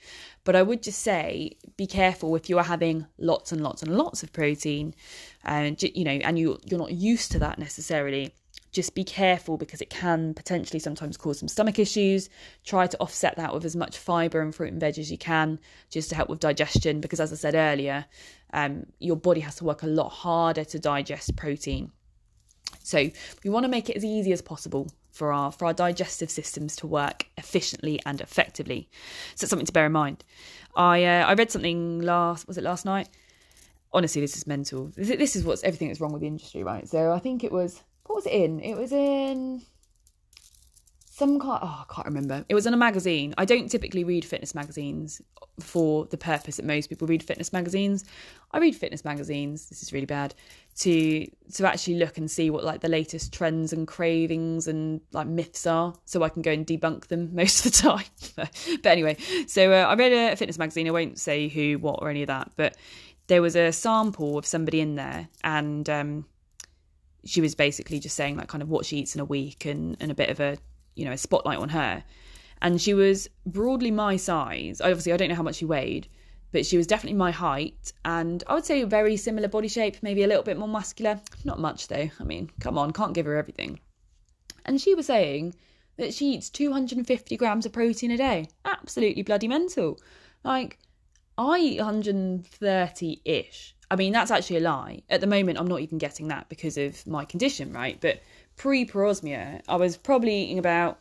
[0.44, 3.96] But I would just say be careful if you are having lots and lots and
[3.96, 4.94] lots of protein,
[5.44, 8.34] and you know, and you you're not used to that necessarily.
[8.72, 12.28] Just be careful because it can potentially sometimes cause some stomach issues.
[12.64, 15.60] Try to offset that with as much fiber and fruit and veg as you can,
[15.90, 17.00] just to help with digestion.
[17.00, 18.04] Because as I said earlier,
[18.52, 21.92] um, your body has to work a lot harder to digest protein.
[22.82, 23.10] So
[23.44, 26.74] we want to make it as easy as possible for our for our digestive systems
[26.76, 28.88] to work efficiently and effectively.
[29.36, 30.24] So it's something to bear in mind.
[30.74, 33.08] I uh, I read something last was it last night?
[33.94, 34.90] Honestly, this is mental.
[34.96, 36.86] This, this is what's everything that's wrong with the industry, right?
[36.86, 38.60] So I think it was what was it in?
[38.60, 39.62] It was in
[41.14, 42.44] some kind oh I can't remember.
[42.48, 43.34] It was in a magazine.
[43.38, 45.22] I don't typically read fitness magazines
[45.60, 48.04] for the purpose that most people read fitness magazines.
[48.50, 49.68] I read fitness magazines.
[49.68, 50.34] This is really bad
[50.78, 55.28] to to actually look and see what like the latest trends and cravings and like
[55.28, 58.48] myths are, so I can go and debunk them most of the time.
[58.82, 60.88] but anyway, so uh, I read a fitness magazine.
[60.88, 62.76] I won't say who, what, or any of that, but
[63.26, 66.26] there was a sample of somebody in there, and um,
[67.24, 69.96] she was basically just saying like kind of what she eats in a week and
[70.00, 70.58] and a bit of a
[70.94, 72.04] you know a spotlight on her
[72.62, 76.06] and she was broadly my size obviously i don't know how much she weighed
[76.54, 80.22] but she was definitely my height and I would say very similar body shape, maybe
[80.22, 81.20] a little bit more muscular.
[81.44, 82.08] Not much though.
[82.20, 83.80] I mean, come on, can't give her everything.
[84.64, 85.56] And she was saying
[85.96, 88.46] that she eats 250 grams of protein a day.
[88.64, 89.98] Absolutely bloody mental.
[90.44, 90.78] Like,
[91.36, 93.74] I eat 130 ish.
[93.90, 95.02] I mean, that's actually a lie.
[95.10, 98.00] At the moment, I'm not even getting that because of my condition, right?
[98.00, 98.22] But
[98.56, 100.98] pre parosmia, I was probably eating about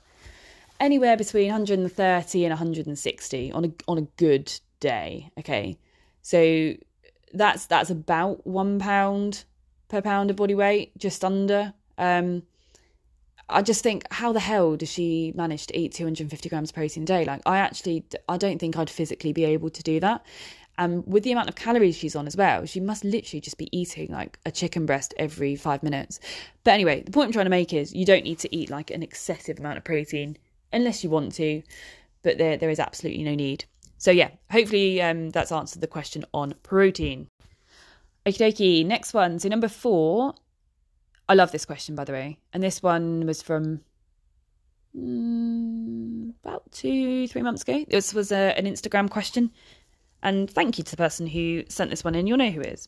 [0.80, 5.32] anywhere between 130 and 160 on a on a good day.
[5.40, 5.78] Okay,
[6.22, 6.74] so
[7.34, 9.46] that's that's about one pound
[9.88, 11.74] per pound of body weight, just under.
[11.98, 12.44] Um,
[13.54, 17.04] I just think, how the hell does she manage to eat 250 grams of protein
[17.04, 17.26] a day?
[17.26, 20.26] Like, I actually, I don't think I'd physically be able to do that.
[20.78, 23.70] And with the amount of calories she's on as well, she must literally just be
[23.78, 26.20] eating like a chicken breast every five minutes.
[26.64, 28.90] But anyway, the point I'm trying to make is you don't need to eat like
[28.90, 30.38] an excessive amount of protein
[30.72, 31.62] unless you want to,
[32.24, 33.66] but there there is absolutely no need.
[34.00, 37.28] So yeah, hopefully um, that's answered the question on protein.
[38.26, 39.38] Okie dokie, next one.
[39.38, 40.34] So number four,
[41.28, 43.82] I love this question by the way, and this one was from
[44.96, 47.86] mm, about two three months ago.
[47.88, 49.52] This was a, an Instagram question
[50.24, 52.26] and thank you to the person who sent this one in.
[52.26, 52.88] You'll know who it is.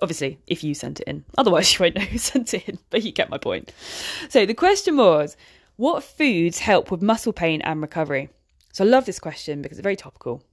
[0.00, 1.24] Obviously, if you sent it in.
[1.36, 3.72] Otherwise, you won't know who sent it in, but you get my point.
[4.28, 5.36] So the question was
[5.76, 8.28] What foods help with muscle pain and recovery?
[8.72, 10.44] So I love this question because it's very topical.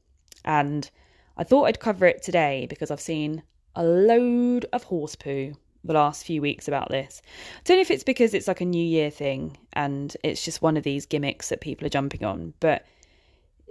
[0.46, 0.90] And
[1.38, 3.44] I thought I'd cover it today because I've seen
[3.76, 5.54] a load of horse poo
[5.86, 7.22] the last few weeks about this.
[7.26, 10.62] I don't know if it's because it's like a New Year thing and it's just
[10.62, 12.86] one of these gimmicks that people are jumping on, but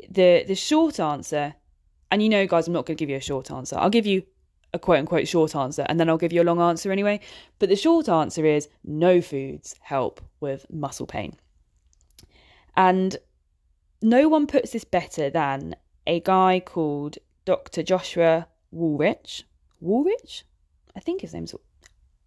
[0.09, 1.55] the the short answer
[2.11, 3.77] and you know, guys, I'm not going to give you a short answer.
[3.77, 4.23] I'll give you
[4.73, 7.21] a quote unquote short answer and then I'll give you a long answer anyway.
[7.59, 11.37] But the short answer is no foods help with muscle pain.
[12.77, 13.17] And
[14.03, 17.83] no one puts this better than a guy called Dr.
[17.83, 19.45] Joshua Wolrich.
[19.83, 20.43] Wolrich?
[20.97, 21.55] I think his name's.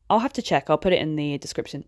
[0.10, 0.70] I'll have to check.
[0.70, 1.86] I'll put it in the description.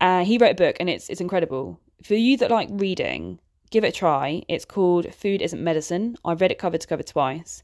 [0.00, 1.80] Uh, he wrote a book and it's it's incredible.
[2.02, 4.42] For you that like reading, give it a try.
[4.48, 6.16] It's called Food Isn't Medicine.
[6.24, 7.62] I've read it cover to cover twice.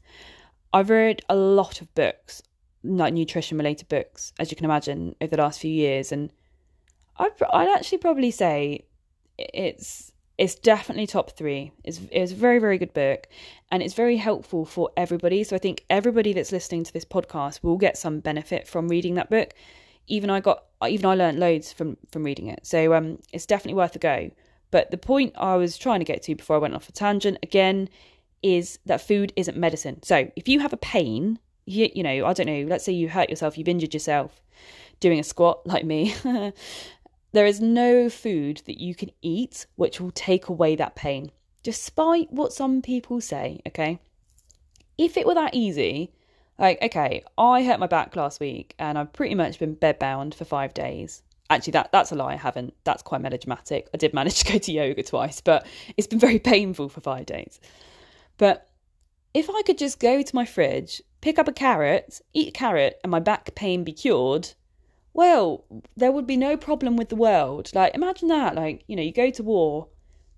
[0.73, 2.41] I've read a lot of books,
[2.83, 6.33] like nutrition related books, as you can imagine, over the last few years, and
[7.17, 8.85] I'd, I'd actually probably say
[9.37, 11.71] it's it's definitely top three.
[11.83, 13.27] It's, it's a very, very good book
[13.71, 15.43] and it's very helpful for everybody.
[15.43, 19.15] So I think everybody that's listening to this podcast will get some benefit from reading
[19.15, 19.53] that book.
[20.07, 22.65] Even I got, even I learned loads from, from reading it.
[22.65, 24.31] So um, it's definitely worth a go.
[24.71, 27.37] But the point I was trying to get to before I went off a tangent
[27.41, 27.87] again
[28.43, 30.03] is that food isn't medicine.
[30.03, 33.09] So if you have a pain, you, you know, I don't know, let's say you
[33.09, 34.41] hurt yourself, you've injured yourself
[34.99, 36.13] doing a squat like me.
[37.35, 41.31] there is no food that you can eat which will take away that pain,
[41.63, 43.99] despite what some people say, okay?
[44.97, 46.13] If it were that easy,
[46.57, 50.45] like, okay, I hurt my back last week and I've pretty much been bedbound for
[50.45, 51.23] five days.
[51.49, 52.73] Actually that that's a lie i haven't.
[52.85, 53.89] That's quite melodramatic.
[53.93, 55.67] I did manage to go to yoga twice but
[55.97, 57.59] it's been very painful for five days.
[58.37, 58.67] But
[59.33, 62.97] if i could just go to my fridge pick up a carrot eat a carrot
[63.03, 64.53] and my back pain be cured
[65.15, 65.63] well
[65.95, 67.71] there would be no problem with the world.
[67.73, 69.87] Like imagine that like you know you go to war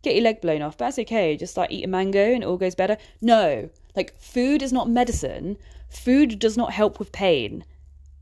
[0.04, 1.36] get your leg blown off but that's okay.
[1.36, 2.98] Just like eat a mango and it all goes better.
[3.20, 3.70] No.
[3.96, 5.58] Like food is not medicine.
[5.90, 7.66] Food does not help with pain.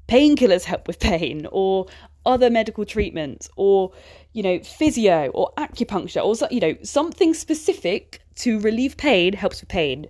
[0.07, 1.87] Painkillers help with pain or
[2.25, 3.91] other medical treatments or
[4.31, 9.69] you know physio or acupuncture or you know something specific to relieve pain helps with
[9.69, 10.07] pain.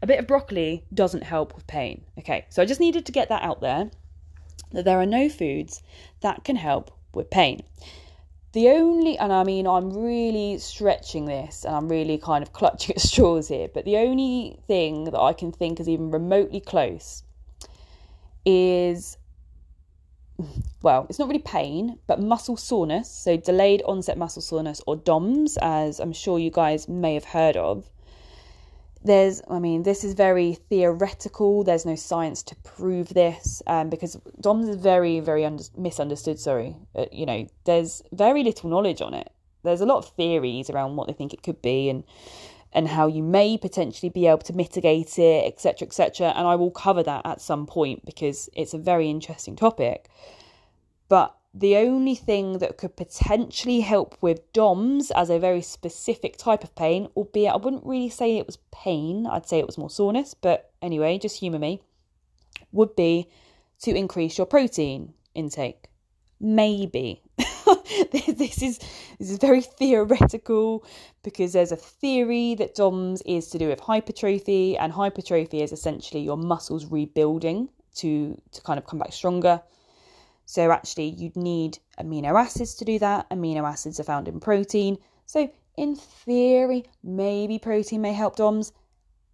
[0.00, 2.04] A bit of broccoli doesn't help with pain.
[2.18, 2.46] Okay.
[2.48, 3.90] So i just needed to get that out there
[4.74, 5.82] that there are no foods
[6.20, 7.62] that can help with pain
[8.52, 12.94] the only and i mean i'm really stretching this and i'm really kind of clutching
[12.94, 17.22] at straws here but the only thing that i can think is even remotely close
[18.44, 19.16] is
[20.82, 23.10] well, it's not really pain, but muscle soreness.
[23.10, 27.56] So, delayed onset muscle soreness, or DOMS, as I'm sure you guys may have heard
[27.56, 27.88] of.
[29.04, 31.62] There's, I mean, this is very theoretical.
[31.62, 36.40] There's no science to prove this um, because DOMS is very, very under- misunderstood.
[36.40, 36.74] Sorry.
[36.94, 39.30] Uh, you know, there's very little knowledge on it.
[39.62, 42.04] There's a lot of theories around what they think it could be and
[42.74, 46.32] and how you may potentially be able to mitigate it, etc., etc.
[46.34, 50.10] And I will cover that at some point because it's a very interesting topic.
[51.08, 56.64] But the only thing that could potentially help with DOMS as a very specific type
[56.64, 59.88] of pain, albeit I wouldn't really say it was pain, I'd say it was more
[59.90, 61.80] soreness, but anyway, just humour me,
[62.72, 63.28] would be
[63.82, 65.86] to increase your protein intake.
[66.40, 67.22] maybe.
[68.12, 68.78] this is
[69.18, 70.84] this is very theoretical
[71.22, 76.20] because there's a theory that DOMS is to do with hypertrophy, and hypertrophy is essentially
[76.22, 79.62] your muscles rebuilding to to kind of come back stronger.
[80.46, 83.28] So actually, you'd need amino acids to do that.
[83.30, 84.98] Amino acids are found in protein.
[85.26, 88.72] So in theory, maybe protein may help DOMS.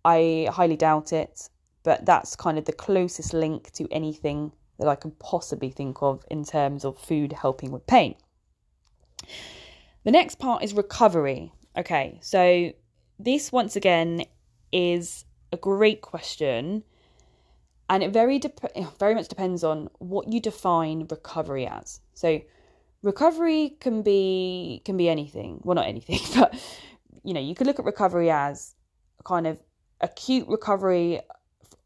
[0.05, 1.49] I highly doubt it,
[1.83, 6.25] but that's kind of the closest link to anything that I can possibly think of
[6.31, 8.15] in terms of food helping with pain.
[10.05, 11.53] The next part is recovery.
[11.77, 12.73] Okay, so
[13.19, 14.25] this once again
[14.73, 16.83] is a great question
[17.91, 22.01] and it very de- eh, very much depends on what you define recovery as.
[22.15, 22.41] So
[23.03, 25.61] recovery can be can be anything.
[25.65, 26.55] Well, not anything, but
[27.25, 28.75] you know, you could look at recovery as
[29.19, 29.59] a kind of
[30.01, 31.21] acute recovery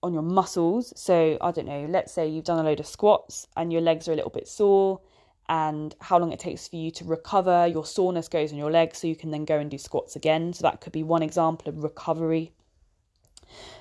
[0.02, 0.92] on your muscles.
[0.94, 4.06] So I don't know, let's say you've done a load of squats and your legs
[4.06, 5.00] are a little bit sore
[5.48, 7.66] and how long it takes for you to recover.
[7.66, 10.52] Your soreness goes on your legs, so you can then go and do squats again.
[10.52, 12.52] So that could be one example of recovery.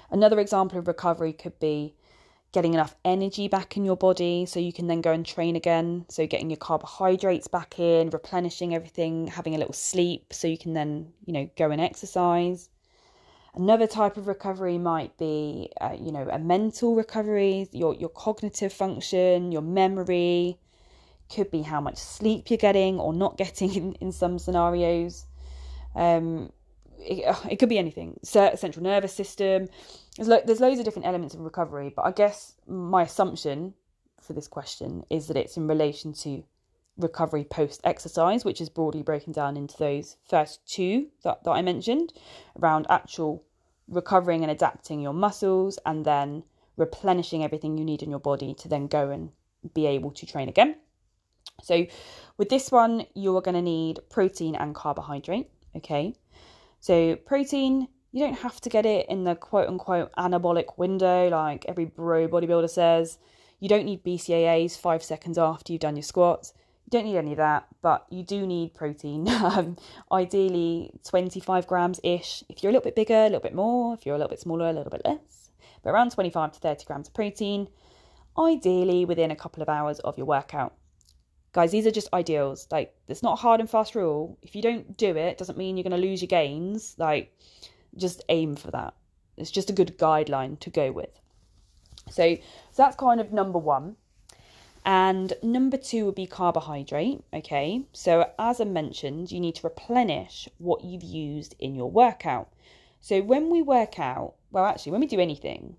[0.10, 1.96] Another example of recovery could be
[2.54, 6.06] getting enough energy back in your body so you can then go and train again.
[6.08, 10.74] So, getting your carbohydrates back in, replenishing everything, having a little sleep so you can
[10.74, 12.70] then, you know, go and exercise.
[13.56, 18.72] Another type of recovery might be, uh, you know, a mental recovery, your, your cognitive
[18.72, 20.58] function, your memory.
[21.34, 25.26] Could be how much sleep you're getting or not getting in, in some scenarios.
[25.96, 26.52] Um,
[27.00, 28.20] it, uh, it could be anything.
[28.24, 29.70] Central nervous system.
[30.18, 33.74] There's, lo- there's loads of different elements of recovery, but I guess my assumption
[34.22, 36.44] for this question is that it's in relation to
[36.98, 41.62] recovery post exercise, which is broadly broken down into those first two that, that I
[41.62, 42.14] mentioned
[42.62, 43.44] around actual
[43.88, 46.44] recovering and adapting your muscles and then
[46.78, 49.32] replenishing everything you need in your body to then go and
[49.74, 50.76] be able to train again.
[51.62, 51.86] So,
[52.38, 55.50] with this one, you are going to need protein and carbohydrate.
[55.76, 56.16] Okay,
[56.80, 61.66] so, protein, you don't have to get it in the quote unquote anabolic window like
[61.68, 63.18] every bro bodybuilder says.
[63.60, 66.54] You don't need BCAAs five seconds after you've done your squats.
[66.86, 69.28] You don't need any of that, but you do need protein.
[69.30, 69.78] Um,
[70.12, 72.44] ideally, 25 grams ish.
[72.50, 73.96] If you're a little bit bigger, a little bit more.
[73.96, 75.50] If you're a little bit smaller, a little bit less.
[75.82, 77.68] But around 25 to 30 grams of protein,
[78.38, 80.74] ideally within a couple of hours of your workout
[81.52, 84.62] guys these are just ideals like it's not a hard and fast rule if you
[84.62, 87.32] don't do it it doesn't mean you're going to lose your gains like
[87.98, 88.94] just aim for that.
[89.38, 91.20] It's just a good guideline to go with.
[92.10, 92.42] So, so
[92.78, 93.96] that's kind of number one.
[94.86, 97.86] And number two would be carbohydrate okay?
[97.94, 102.50] So as i mentioned you need to replenish what you've used in your workout.
[103.00, 105.78] So when we work out well actually when we do anything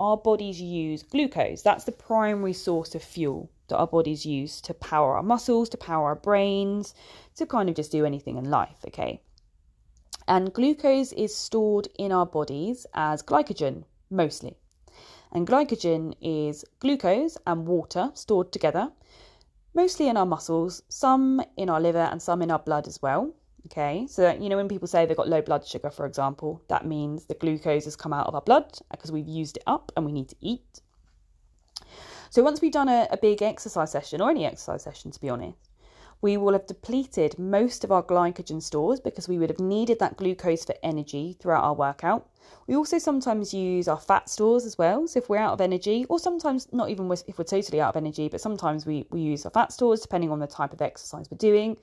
[0.00, 1.62] our bodies use glucose.
[1.62, 5.76] That's the primary source of fuel that our bodies use to power our muscles, to
[5.76, 6.94] power our brains,
[7.36, 9.20] to kind of just do anything in life, okay?
[10.26, 14.56] And glucose is stored in our bodies as glycogen, mostly.
[15.32, 18.90] And glycogen is glucose and water stored together,
[19.74, 23.34] mostly in our muscles, some in our liver, and some in our blood as well.
[23.66, 26.86] Okay, so you know when people say they've got low blood sugar, for example, that
[26.86, 30.04] means the glucose has come out of our blood because we've used it up and
[30.04, 30.80] we need to eat.
[32.28, 35.30] So once we've done a, a big exercise session, or any exercise session to be
[35.30, 35.56] honest,
[36.24, 40.16] we will have depleted most of our glycogen stores because we would have needed that
[40.16, 42.30] glucose for energy throughout our workout.
[42.66, 45.06] We also sometimes use our fat stores as well.
[45.06, 47.96] So if we're out of energy, or sometimes not even if we're totally out of
[47.96, 51.30] energy, but sometimes we, we use our fat stores depending on the type of exercise
[51.30, 51.76] we're doing.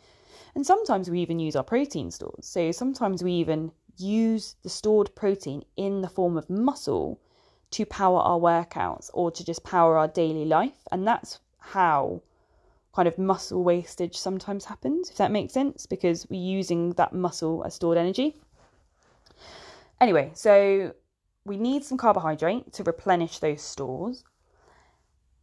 [0.55, 2.47] And sometimes we even use our protein stores.
[2.47, 7.21] So sometimes we even use the stored protein in the form of muscle
[7.69, 10.87] to power our workouts or to just power our daily life.
[10.91, 12.23] And that's how
[12.93, 17.63] kind of muscle wastage sometimes happens, if that makes sense, because we're using that muscle
[17.65, 18.35] as stored energy.
[19.99, 20.93] Anyway, so
[21.45, 24.23] we need some carbohydrate to replenish those stores.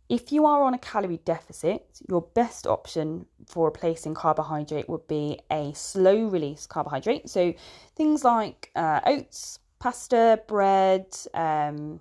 [0.08, 5.38] If you are on a calorie deficit, your best option for replacing carbohydrate would be
[5.50, 7.28] a slow release carbohydrate.
[7.28, 7.52] So
[7.94, 12.00] things like uh, oats, pasta, bread, um,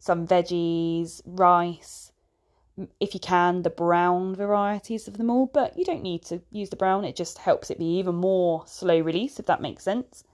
[0.00, 2.07] some veggies, rice,
[3.00, 6.70] if you can, the brown varieties of them all, but you don't need to use
[6.70, 10.24] the brown, it just helps it be even more slow release, if that makes sense.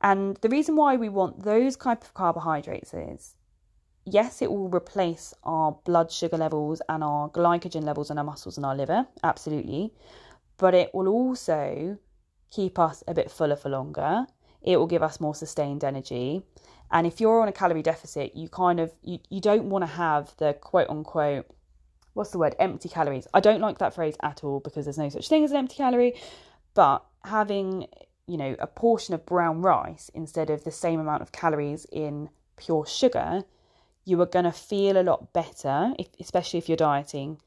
[0.00, 3.34] And the reason why we want those type of carbohydrates is
[4.06, 8.56] yes, it will replace our blood sugar levels and our glycogen levels in our muscles
[8.56, 9.92] and our liver, absolutely.
[10.56, 11.98] But it will also
[12.50, 14.26] keep us a bit fuller for longer.
[14.62, 16.42] It will give us more sustained energy
[16.90, 19.86] and if you're on a calorie deficit, you kind of you, you don't want to
[19.86, 21.46] have the quote unquote
[22.14, 22.54] what's the word?
[22.58, 23.26] Empty calories.
[23.32, 25.76] I don't like that phrase at all because there's no such thing as an empty
[25.76, 26.20] calorie.
[26.74, 27.86] But having,
[28.26, 32.28] you know, a portion of brown rice instead of the same amount of calories in
[32.56, 33.44] pure sugar,
[34.04, 37.38] you are going to feel a lot better, if, especially if you're dieting,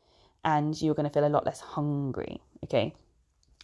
[0.45, 2.41] and you're going to feel a lot less hungry.
[2.63, 2.93] Okay.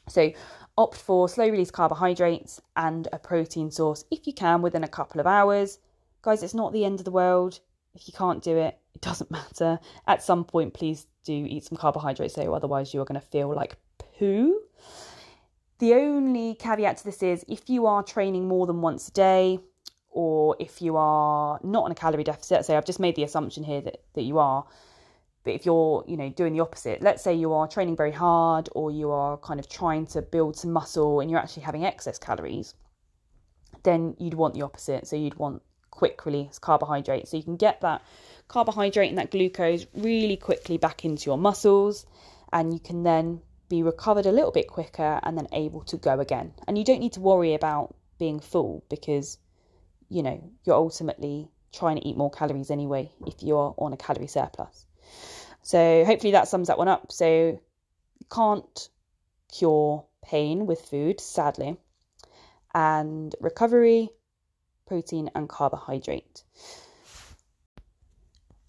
[0.08, 0.32] So
[0.78, 5.20] opt for slow release carbohydrates and a protein source if you can within a couple
[5.20, 5.80] of hours.
[6.22, 7.60] Guys, it's not the end of the world.
[7.94, 9.80] If you can't do it, it doesn't matter.
[10.08, 13.54] At some point, please do eat some carbohydrates though, otherwise, you are going to feel
[13.54, 13.78] like
[14.18, 14.60] poo.
[15.80, 19.60] The only caveat to this is if you are training more than once a day,
[20.12, 23.64] or if you are not on a calorie deficit, say I've just made the assumption
[23.64, 24.66] here that, that you are,
[25.44, 28.70] but if you're, you know, doing the opposite, let's say you are training very hard
[28.74, 32.20] or you are kind of trying to build some muscle and you're actually having excess
[32.20, 32.74] calories,
[33.84, 35.08] then you'd want the opposite.
[35.08, 35.62] So you'd want
[35.92, 37.32] quick release carbohydrates.
[37.32, 38.02] So you can get that
[38.50, 42.06] carbohydrate and that glucose really quickly back into your muscles
[42.52, 46.20] and you can then be recovered a little bit quicker and then able to go
[46.20, 46.52] again.
[46.68, 49.38] And you don't need to worry about being full because
[50.10, 54.28] you know you're ultimately trying to eat more calories anyway if you're on a calorie
[54.28, 54.86] surplus.
[55.62, 57.12] So hopefully that sums that one up.
[57.12, 57.60] So
[58.20, 58.90] you can't
[59.54, 61.78] cure pain with food, sadly.
[62.74, 64.10] And recovery,
[64.88, 66.44] protein and carbohydrate.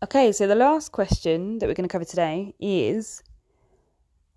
[0.03, 3.23] Okay, so the last question that we're going to cover today is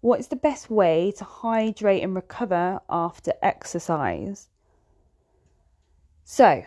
[0.02, 4.50] what is the best way to hydrate and recover after exercise?
[6.26, 6.66] So,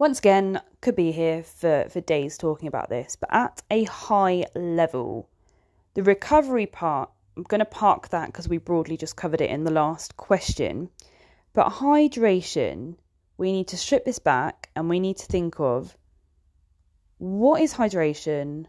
[0.00, 4.46] once again, could be here for, for days talking about this, but at a high
[4.56, 5.28] level,
[5.94, 9.62] the recovery part, I'm going to park that because we broadly just covered it in
[9.62, 10.90] the last question.
[11.52, 12.96] But hydration,
[13.38, 15.96] we need to strip this back and we need to think of
[17.18, 18.66] what is hydration?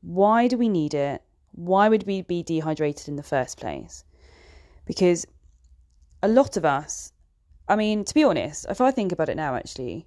[0.00, 1.22] Why do we need it?
[1.52, 4.04] Why would we be dehydrated in the first place?
[4.84, 5.26] Because
[6.22, 7.12] a lot of us,
[7.68, 10.06] I mean, to be honest, if I think about it now, actually,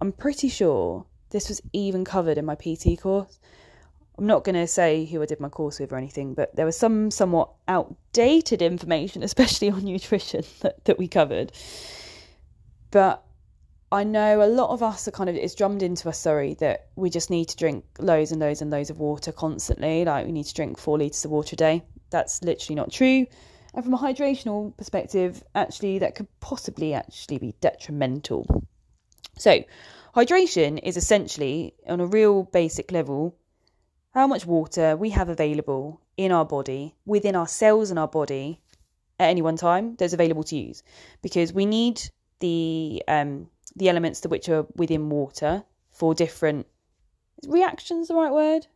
[0.00, 3.38] I'm pretty sure this was even covered in my PT course.
[4.18, 6.64] I'm not going to say who I did my course with or anything, but there
[6.64, 11.52] was some somewhat outdated information, especially on nutrition, that, that we covered.
[12.90, 13.25] But
[13.92, 16.88] I know a lot of us are kind of, it's drummed into us, sorry, that
[16.96, 20.04] we just need to drink loads and loads and loads of water constantly.
[20.04, 21.84] Like we need to drink four litres of water a day.
[22.10, 23.26] That's literally not true.
[23.74, 28.64] And from a hydrational perspective, actually, that could possibly actually be detrimental.
[29.38, 29.62] So,
[30.14, 33.36] hydration is essentially, on a real basic level,
[34.14, 38.62] how much water we have available in our body, within our cells in our body
[39.20, 40.82] at any one time that's available to use.
[41.20, 42.00] Because we need
[42.40, 46.66] the um, the elements to which are within water for different
[47.46, 48.66] reactions the right word?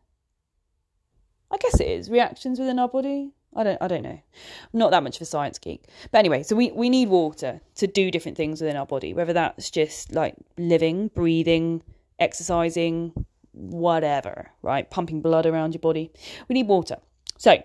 [1.51, 3.33] I guess it is reactions within our body?
[3.53, 4.09] I don't i don't know.
[4.09, 5.83] I'm not that much of a science geek.
[6.11, 9.33] But anyway so we we need water to do different things within our body whether
[9.33, 11.83] that's just like living breathing
[12.19, 13.13] exercising
[13.51, 14.89] whatever right?
[14.89, 16.11] Pumping blood around your body.
[16.47, 16.97] We need water.
[17.37, 17.61] So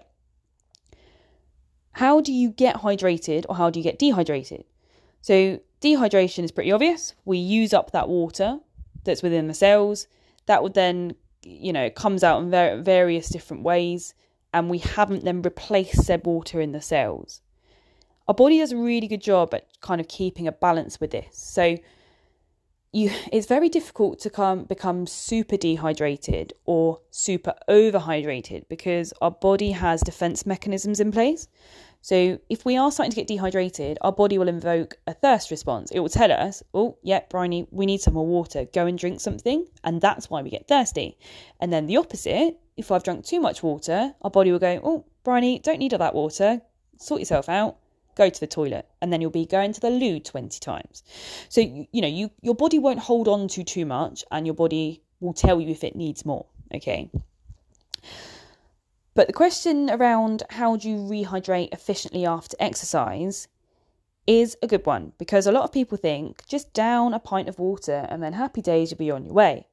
[1.92, 4.64] how do you get hydrated or how do you get dehydrated?
[5.20, 7.14] So Dehydration is pretty obvious.
[7.24, 8.60] We use up that water
[9.04, 10.06] that's within the cells.
[10.46, 14.14] That would then, you know, comes out in various different ways,
[14.54, 17.40] and we haven't then replaced said water in the cells.
[18.28, 21.28] Our body does a really good job at kind of keeping a balance with this.
[21.32, 21.76] So
[22.92, 29.72] you, it's very difficult to come become super dehydrated or super overhydrated because our body
[29.72, 31.46] has defense mechanisms in place.
[32.06, 35.90] So if we are starting to get dehydrated, our body will invoke a thirst response.
[35.90, 38.64] It will tell us, oh, yeah, Bryony, we need some more water.
[38.72, 39.66] Go and drink something.
[39.82, 41.18] And that's why we get thirsty.
[41.60, 45.04] And then the opposite, if I've drunk too much water, our body will go, oh,
[45.24, 46.60] Bryony, don't need all that water.
[46.96, 47.78] Sort yourself out.
[48.14, 48.86] Go to the toilet.
[49.02, 51.02] And then you'll be going to the loo 20 times.
[51.48, 55.02] So, you know, you your body won't hold on to too much and your body
[55.18, 56.46] will tell you if it needs more.
[56.72, 57.10] Okay.
[59.16, 63.48] But the question around how do you rehydrate efficiently after exercise
[64.26, 67.58] is a good one because a lot of people think just down a pint of
[67.58, 69.68] water and then happy days you'll be on your way.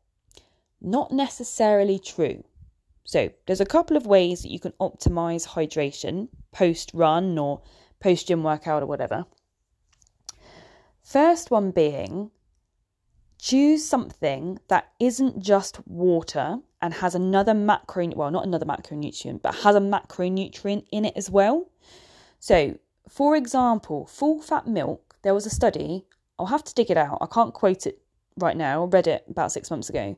[0.80, 2.46] Not necessarily true.
[3.04, 7.62] So, there's a couple of ways that you can optimize hydration post run or
[8.00, 9.26] post gym workout or whatever.
[11.02, 12.32] First one being
[13.40, 19.56] choose something that isn't just water and has another macro, well, not another macronutrient, but
[19.56, 21.72] has a macronutrient in it as well.
[22.40, 22.78] So,
[23.08, 26.06] for example, full fat milk, there was a study,
[26.38, 28.02] I'll have to dig it out, I can't quote it
[28.38, 30.18] right now, I read it about six months ago.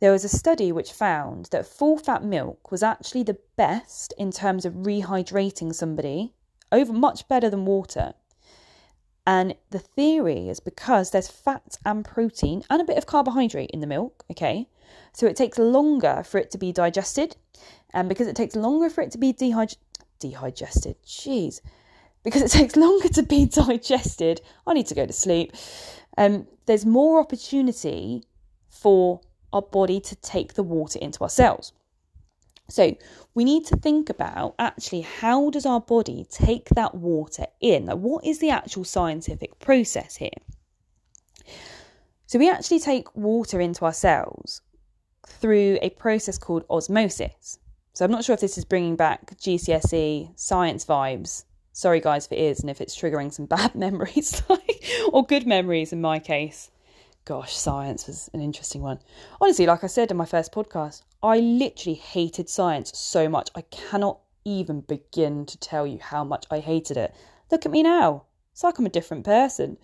[0.00, 4.32] There was a study which found that full fat milk was actually the best in
[4.32, 6.34] terms of rehydrating somebody,
[6.72, 8.14] over much better than water.
[9.26, 13.80] And the theory is because there's fat and protein and a bit of carbohydrate in
[13.80, 14.68] the milk, okay?
[15.12, 17.36] So it takes longer for it to be digested.
[17.94, 19.76] And because it takes longer for it to be dehyd-
[20.18, 21.60] dehydrated, jeez,
[22.24, 25.52] because it takes longer to be digested, I need to go to sleep.
[26.18, 28.24] Um, there's more opportunity
[28.68, 29.20] for
[29.52, 31.72] our body to take the water into our cells.
[32.68, 32.96] So
[33.34, 37.86] we need to think about actually how does our body take that water in?
[37.86, 40.30] Like what is the actual scientific process here?
[42.26, 44.62] So we actually take water into our cells
[45.26, 47.58] through a process called osmosis.
[47.92, 51.44] So I'm not sure if this is bringing back GCSE science vibes.
[51.74, 54.42] Sorry guys for ears and if it's triggering some bad memories
[55.12, 56.70] or good memories in my case.
[57.24, 58.98] Gosh, science was an interesting one.
[59.40, 63.48] Honestly, like I said in my first podcast, I literally hated science so much.
[63.54, 67.14] I cannot even begin to tell you how much I hated it.
[67.50, 68.24] Look at me now.
[68.52, 69.78] It's like I'm a different person.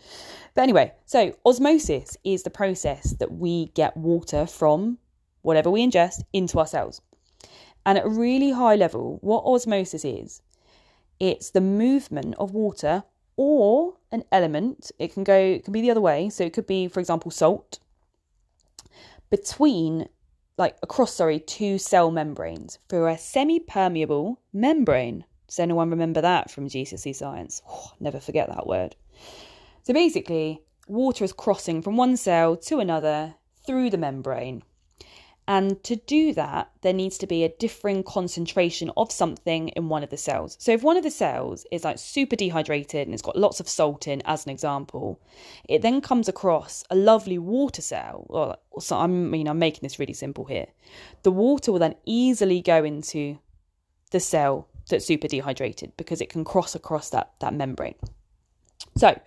[0.55, 4.99] But anyway, so osmosis is the process that we get water from
[5.43, 7.01] whatever we ingest into our cells.
[7.87, 10.43] And at a really high level, what osmosis is,
[11.19, 13.05] it's the movement of water
[13.37, 14.91] or an element.
[14.99, 16.29] It can go, it can be the other way.
[16.29, 17.79] So it could be, for example, salt
[19.31, 20.09] between,
[20.59, 25.25] like across, sorry, two cell membranes through a semi permeable membrane.
[25.47, 27.63] Does anyone remember that from GCSE science?
[27.71, 28.97] Oh, never forget that word.
[29.85, 34.63] So basically, water is crossing from one cell to another through the membrane.
[35.49, 40.03] And to do that, there needs to be a differing concentration of something in one
[40.03, 40.59] of the cells.
[40.61, 43.67] So if one of the cells is like super dehydrated and it's got lots of
[43.67, 45.19] salt in, as an example,
[45.67, 48.27] it then comes across a lovely water cell.
[48.29, 50.67] Or, so I mean, I'm making this really simple here.
[51.23, 53.39] The water will then easily go into
[54.11, 57.95] the cell that's super dehydrated because it can cross across that, that membrane.
[58.99, 59.19] So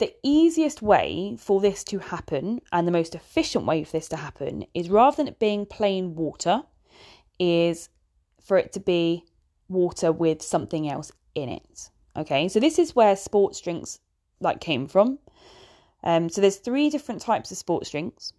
[0.00, 4.16] the easiest way for this to happen and the most efficient way for this to
[4.16, 6.62] happen is rather than it being plain water,
[7.38, 7.88] is
[8.42, 9.24] for it to be
[9.68, 11.90] water with something else in it.
[12.16, 14.00] Okay, so this is where sports drinks
[14.40, 15.18] like came from.
[16.02, 18.32] Um, so there's three different types of sports drinks.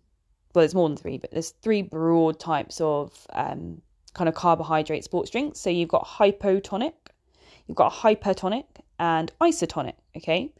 [0.53, 3.81] Well, there's more than three, but there's three broad types of um,
[4.13, 5.59] kind of carbohydrate sports drinks.
[5.59, 6.93] So you've got hypotonic,
[7.67, 8.65] you've got hypertonic,
[8.99, 9.93] and isotonic.
[10.17, 10.51] Okay,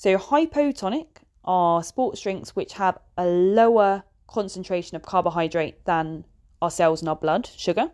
[0.00, 1.08] so, hypotonic
[1.44, 6.24] are sports drinks which have a lower concentration of carbohydrate than
[6.62, 7.90] our cells in our blood, sugar.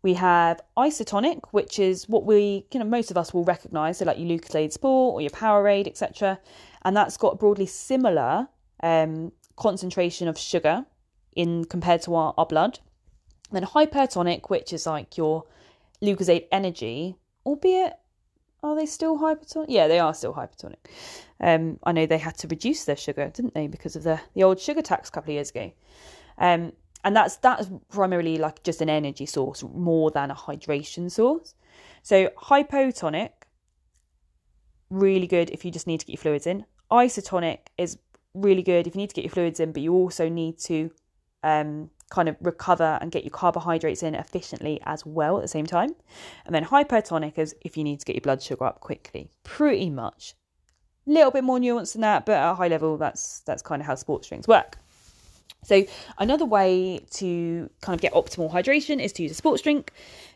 [0.00, 4.06] We have isotonic, which is what we, you know, most of us will recognise, so
[4.06, 6.40] like your Lucozade Sport or your Powerade, etc.
[6.82, 8.48] And that's got broadly similar
[8.82, 10.86] um, concentration of sugar
[11.34, 12.78] in compared to our, our blood.
[13.50, 15.44] And then hypertonic, which is like your
[16.00, 17.98] Lucozade Energy, albeit
[18.62, 19.66] are they still hypertonic?
[19.68, 20.76] Yeah, they are still hypertonic.
[21.40, 24.42] Um, I know they had to reduce their sugar, didn't they, because of the the
[24.42, 25.72] old sugar tax a couple of years ago.
[26.38, 26.72] Um,
[27.04, 31.54] and that's that's primarily like just an energy source more than a hydration source.
[32.02, 33.30] So hypotonic,
[34.90, 36.64] really good if you just need to get your fluids in.
[36.90, 37.98] Isotonic is
[38.34, 40.90] really good if you need to get your fluids in, but you also need to
[41.42, 45.66] um, kind of recover and get your carbohydrates in efficiently as well at the same
[45.66, 45.94] time.
[46.44, 49.30] And then hypertonic is if you need to get your blood sugar up quickly.
[49.42, 50.34] Pretty much.
[51.06, 53.80] A little bit more nuanced than that, but at a high level, that's that's kind
[53.80, 54.78] of how sports drinks work.
[55.64, 55.84] So
[56.18, 59.92] another way to kind of get optimal hydration is to use a sports drink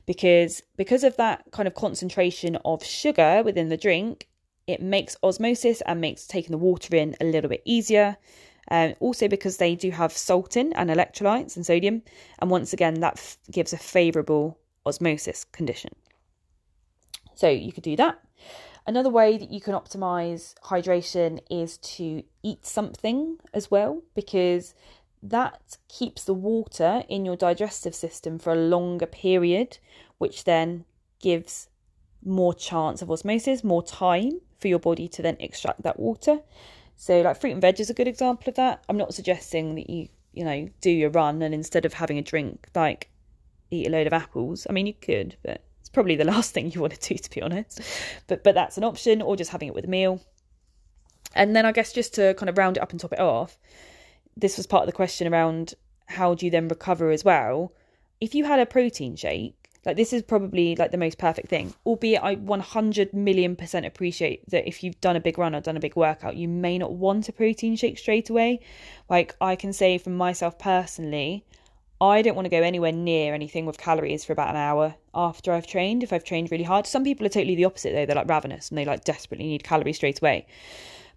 [0.06, 4.28] because because of that kind of concentration of sugar within the drink,
[4.66, 8.16] it makes osmosis and makes taking the water in a little bit easier.
[8.70, 12.02] Um, also, because they do have salt in and electrolytes and sodium,
[12.38, 15.90] and once again, that f- gives a favourable osmosis condition.
[17.34, 18.20] So, you could do that.
[18.86, 24.74] Another way that you can optimize hydration is to eat something as well, because
[25.22, 29.78] that keeps the water in your digestive system for a longer period,
[30.18, 30.84] which then
[31.20, 31.68] gives
[32.24, 36.40] more chance of osmosis, more time for your body to then extract that water.
[37.00, 38.84] So, like fruit and veg is a good example of that.
[38.86, 42.22] I'm not suggesting that you, you know, do your run and instead of having a
[42.22, 43.08] drink, like
[43.70, 44.66] eat a load of apples.
[44.68, 47.30] I mean, you could, but it's probably the last thing you want to do, to
[47.30, 47.80] be honest.
[48.26, 50.20] But but that's an option, or just having it with a meal.
[51.34, 53.58] And then I guess just to kind of round it up and top it off,
[54.36, 55.72] this was part of the question around
[56.04, 57.72] how do you then recover as well.
[58.20, 61.74] If you had a protein shake, Like this is probably like the most perfect thing.
[61.86, 65.76] Albeit I 100 million percent appreciate that if you've done a big run or done
[65.76, 68.60] a big workout, you may not want a protein shake straight away.
[69.08, 71.44] Like I can say from myself personally,
[72.00, 75.52] I don't want to go anywhere near anything with calories for about an hour after
[75.52, 76.86] I've trained if I've trained really hard.
[76.86, 78.06] Some people are totally the opposite though.
[78.06, 80.46] They're like ravenous and they like desperately need calories straight away.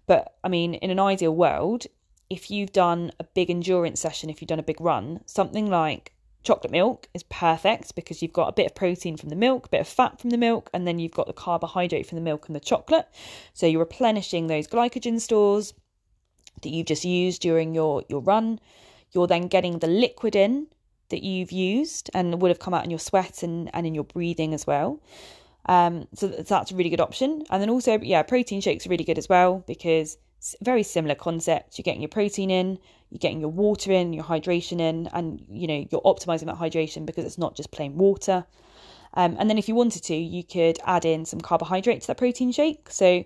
[0.06, 1.86] But I mean, in an ideal world,
[2.30, 6.12] if you've done a big endurance session, if you've done a big run, something like
[6.44, 9.70] chocolate milk is perfect because you've got a bit of protein from the milk, a
[9.70, 12.46] bit of fat from the milk, and then you've got the carbohydrate from the milk
[12.46, 13.08] and the chocolate.
[13.54, 15.74] So you're replenishing those glycogen stores
[16.62, 18.60] that you've just used during your, your run.
[19.12, 20.68] You're then getting the liquid in
[21.08, 24.04] that you've used and would have come out in your sweat and, and in your
[24.04, 25.00] breathing as well.
[25.66, 27.44] Um, so that's a really good option.
[27.50, 30.18] And then also, yeah, protein shakes are really good as well because
[30.62, 31.78] very similar concept.
[31.78, 32.78] You're getting your protein in,
[33.10, 37.06] you're getting your water in, your hydration in, and you know you're optimizing that hydration
[37.06, 38.44] because it's not just plain water.
[39.14, 42.18] Um, and then if you wanted to, you could add in some carbohydrate to that
[42.18, 42.90] protein shake.
[42.90, 43.24] So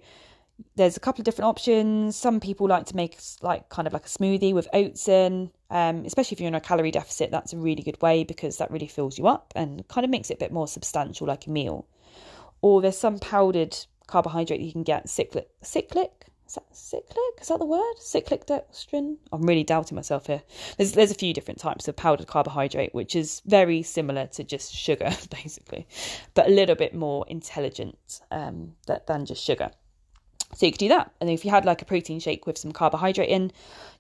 [0.77, 2.16] there's a couple of different options.
[2.16, 6.05] Some people like to make like kind of like a smoothie with oats in, um,
[6.05, 7.31] especially if you're in a calorie deficit.
[7.31, 10.31] That's a really good way because that really fills you up and kind of makes
[10.31, 11.87] it a bit more substantial, like a meal.
[12.61, 17.40] Or there's some powdered carbohydrate you can get cyclic cyclic is that cyclic?
[17.42, 17.94] Is that the word?
[17.99, 19.18] Cyclic dextrin?
[19.32, 20.42] I'm really doubting myself here.
[20.78, 24.74] There's there's a few different types of powdered carbohydrate, which is very similar to just
[24.74, 25.86] sugar, basically,
[26.32, 28.72] but a little bit more intelligent um,
[29.07, 29.70] than just sugar.
[30.55, 32.72] So you could do that, and if you had like a protein shake with some
[32.72, 33.53] carbohydrate in,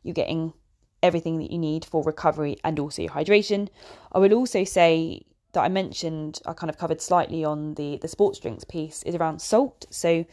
[0.02, 0.54] you're getting
[1.02, 3.68] everything that you need for recovery and also your hydration.
[4.10, 5.20] I would also say
[5.52, 9.14] that I mentioned, I kind of covered slightly on the the sports drinks piece, is
[9.14, 9.84] around salt.
[9.90, 10.24] So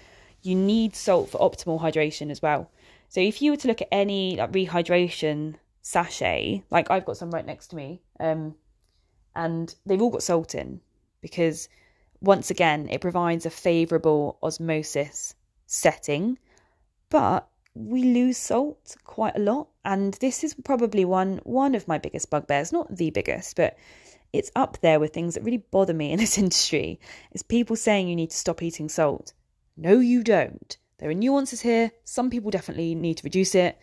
[0.46, 2.70] you need salt for optimal hydration as well.
[3.10, 7.32] So if you were to look at any like rehydration sachet, like I've got some
[7.32, 8.56] right next to me, um,
[9.36, 10.82] and they've all got salt in
[11.22, 11.70] because
[12.22, 15.36] once again it provides a favourable osmosis
[15.66, 16.38] setting,
[17.10, 21.98] but we lose salt quite a lot, and this is probably one one of my
[21.98, 23.78] biggest bugbears, not the biggest, but
[24.34, 27.00] it's up there with things that really bother me in this industry.
[27.32, 29.34] Is people saying you need to stop eating salt.
[29.78, 30.78] No, you don't.
[31.00, 31.92] There are nuances here.
[32.06, 33.78] Some people definitely need to reduce it.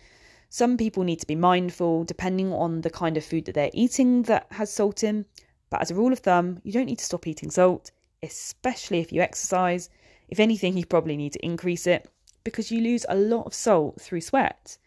[0.49, 4.23] Some people need to be mindful depending on the kind of food that they're eating
[4.23, 5.27] that has salt in.
[5.69, 7.91] But as a rule of thumb, you don't need to stop eating salt,
[8.23, 9.91] especially if you exercise.
[10.29, 12.09] If anything, you probably need to increase it
[12.43, 14.79] because you lose a lot of salt through sweat.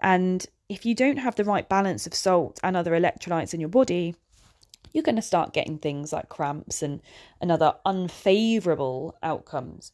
[0.00, 3.68] And if you don't have the right balance of salt and other electrolytes in your
[3.68, 4.16] body,
[4.92, 7.00] you're going to start getting things like cramps and,
[7.40, 9.92] and other unfavourable outcomes.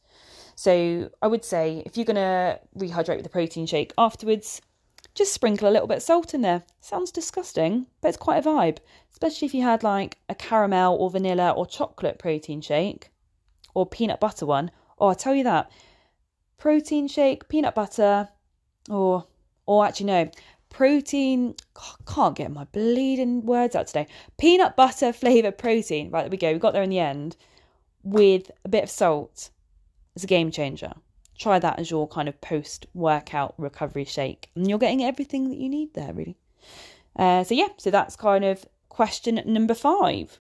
[0.58, 4.60] So I would say if you're going to rehydrate with a protein shake afterwards,
[5.14, 6.64] just sprinkle a little bit of salt in there.
[6.80, 8.78] Sounds disgusting, but it's quite a vibe,
[9.12, 13.12] especially if you had like a caramel or vanilla or chocolate protein shake
[13.72, 14.72] or peanut butter one.
[14.98, 15.70] Oh, I'll tell you that.
[16.56, 18.28] Protein shake, peanut butter,
[18.90, 19.28] or
[19.64, 20.30] or actually no,
[20.70, 21.54] protein.
[22.04, 24.08] can't get my bleeding words out today.
[24.38, 26.10] Peanut butter flavour protein.
[26.10, 26.52] Right, there we go.
[26.52, 27.36] We got there in the end
[28.02, 29.50] with a bit of salt
[30.18, 30.94] it's a game changer.
[31.38, 35.58] Try that as your kind of post workout recovery shake, and you're getting everything that
[35.58, 36.36] you need there, really.
[37.14, 40.40] Uh, so, yeah, so that's kind of question number five.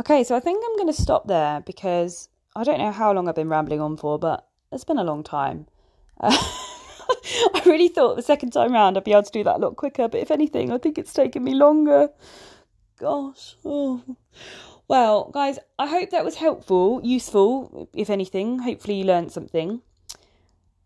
[0.00, 3.28] Okay, so I think I'm going to stop there because I don't know how long
[3.28, 5.66] I've been rambling on for, but it's been a long time.
[6.20, 6.36] Uh,
[7.54, 9.76] I really thought the second time round I'd be able to do that a lot
[9.76, 12.08] quicker, but if anything, I think it's taken me longer.
[12.98, 13.54] Gosh.
[13.64, 14.02] Oh.
[14.88, 18.60] Well, guys, I hope that was helpful, useful, if anything.
[18.60, 19.82] Hopefully, you learned something.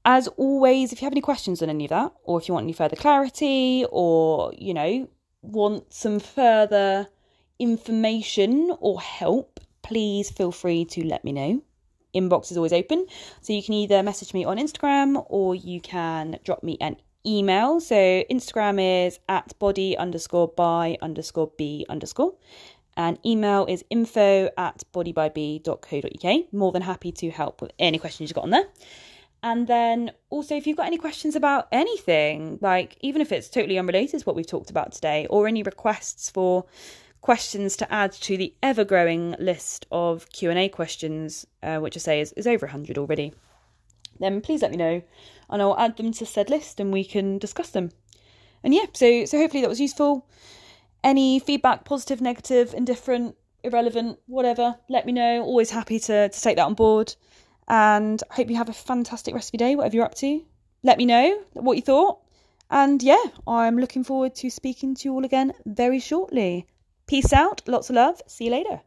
[0.07, 2.65] As always, if you have any questions on any of that, or if you want
[2.65, 5.07] any further clarity, or, you know,
[5.43, 7.09] want some further
[7.59, 11.63] information or help, please feel free to let me know.
[12.15, 13.07] Inbox is always open.
[13.43, 16.97] So you can either message me on Instagram or you can drop me an
[17.27, 17.81] email.
[17.81, 22.35] So Instagram is at body underscore by underscore b underscore
[23.01, 26.53] and email is info at bodybyb.co.uk.
[26.53, 28.67] More than happy to help with any questions you've got on there.
[29.43, 33.79] And then also, if you've got any questions about anything, like even if it's totally
[33.79, 36.67] unrelated to what we've talked about today, or any requests for
[37.23, 42.33] questions to add to the ever-growing list of Q&A questions, uh, which I say is,
[42.33, 43.33] is over 100 already,
[44.19, 45.03] then please let me know
[45.49, 47.93] and I'll add them to said list and we can discuss them.
[48.63, 50.27] And yeah, so so hopefully that was useful.
[51.03, 55.43] Any feedback, positive, negative, indifferent, irrelevant, whatever, let me know.
[55.43, 57.15] Always happy to, to take that on board.
[57.69, 60.45] And I hope you have a fantastic rest of your day, whatever you're up to.
[60.83, 62.21] Let me know what you thought.
[62.71, 66.67] And yeah, I'm looking forward to speaking to you all again very shortly.
[67.07, 68.81] Peace out, lots of love, see you later.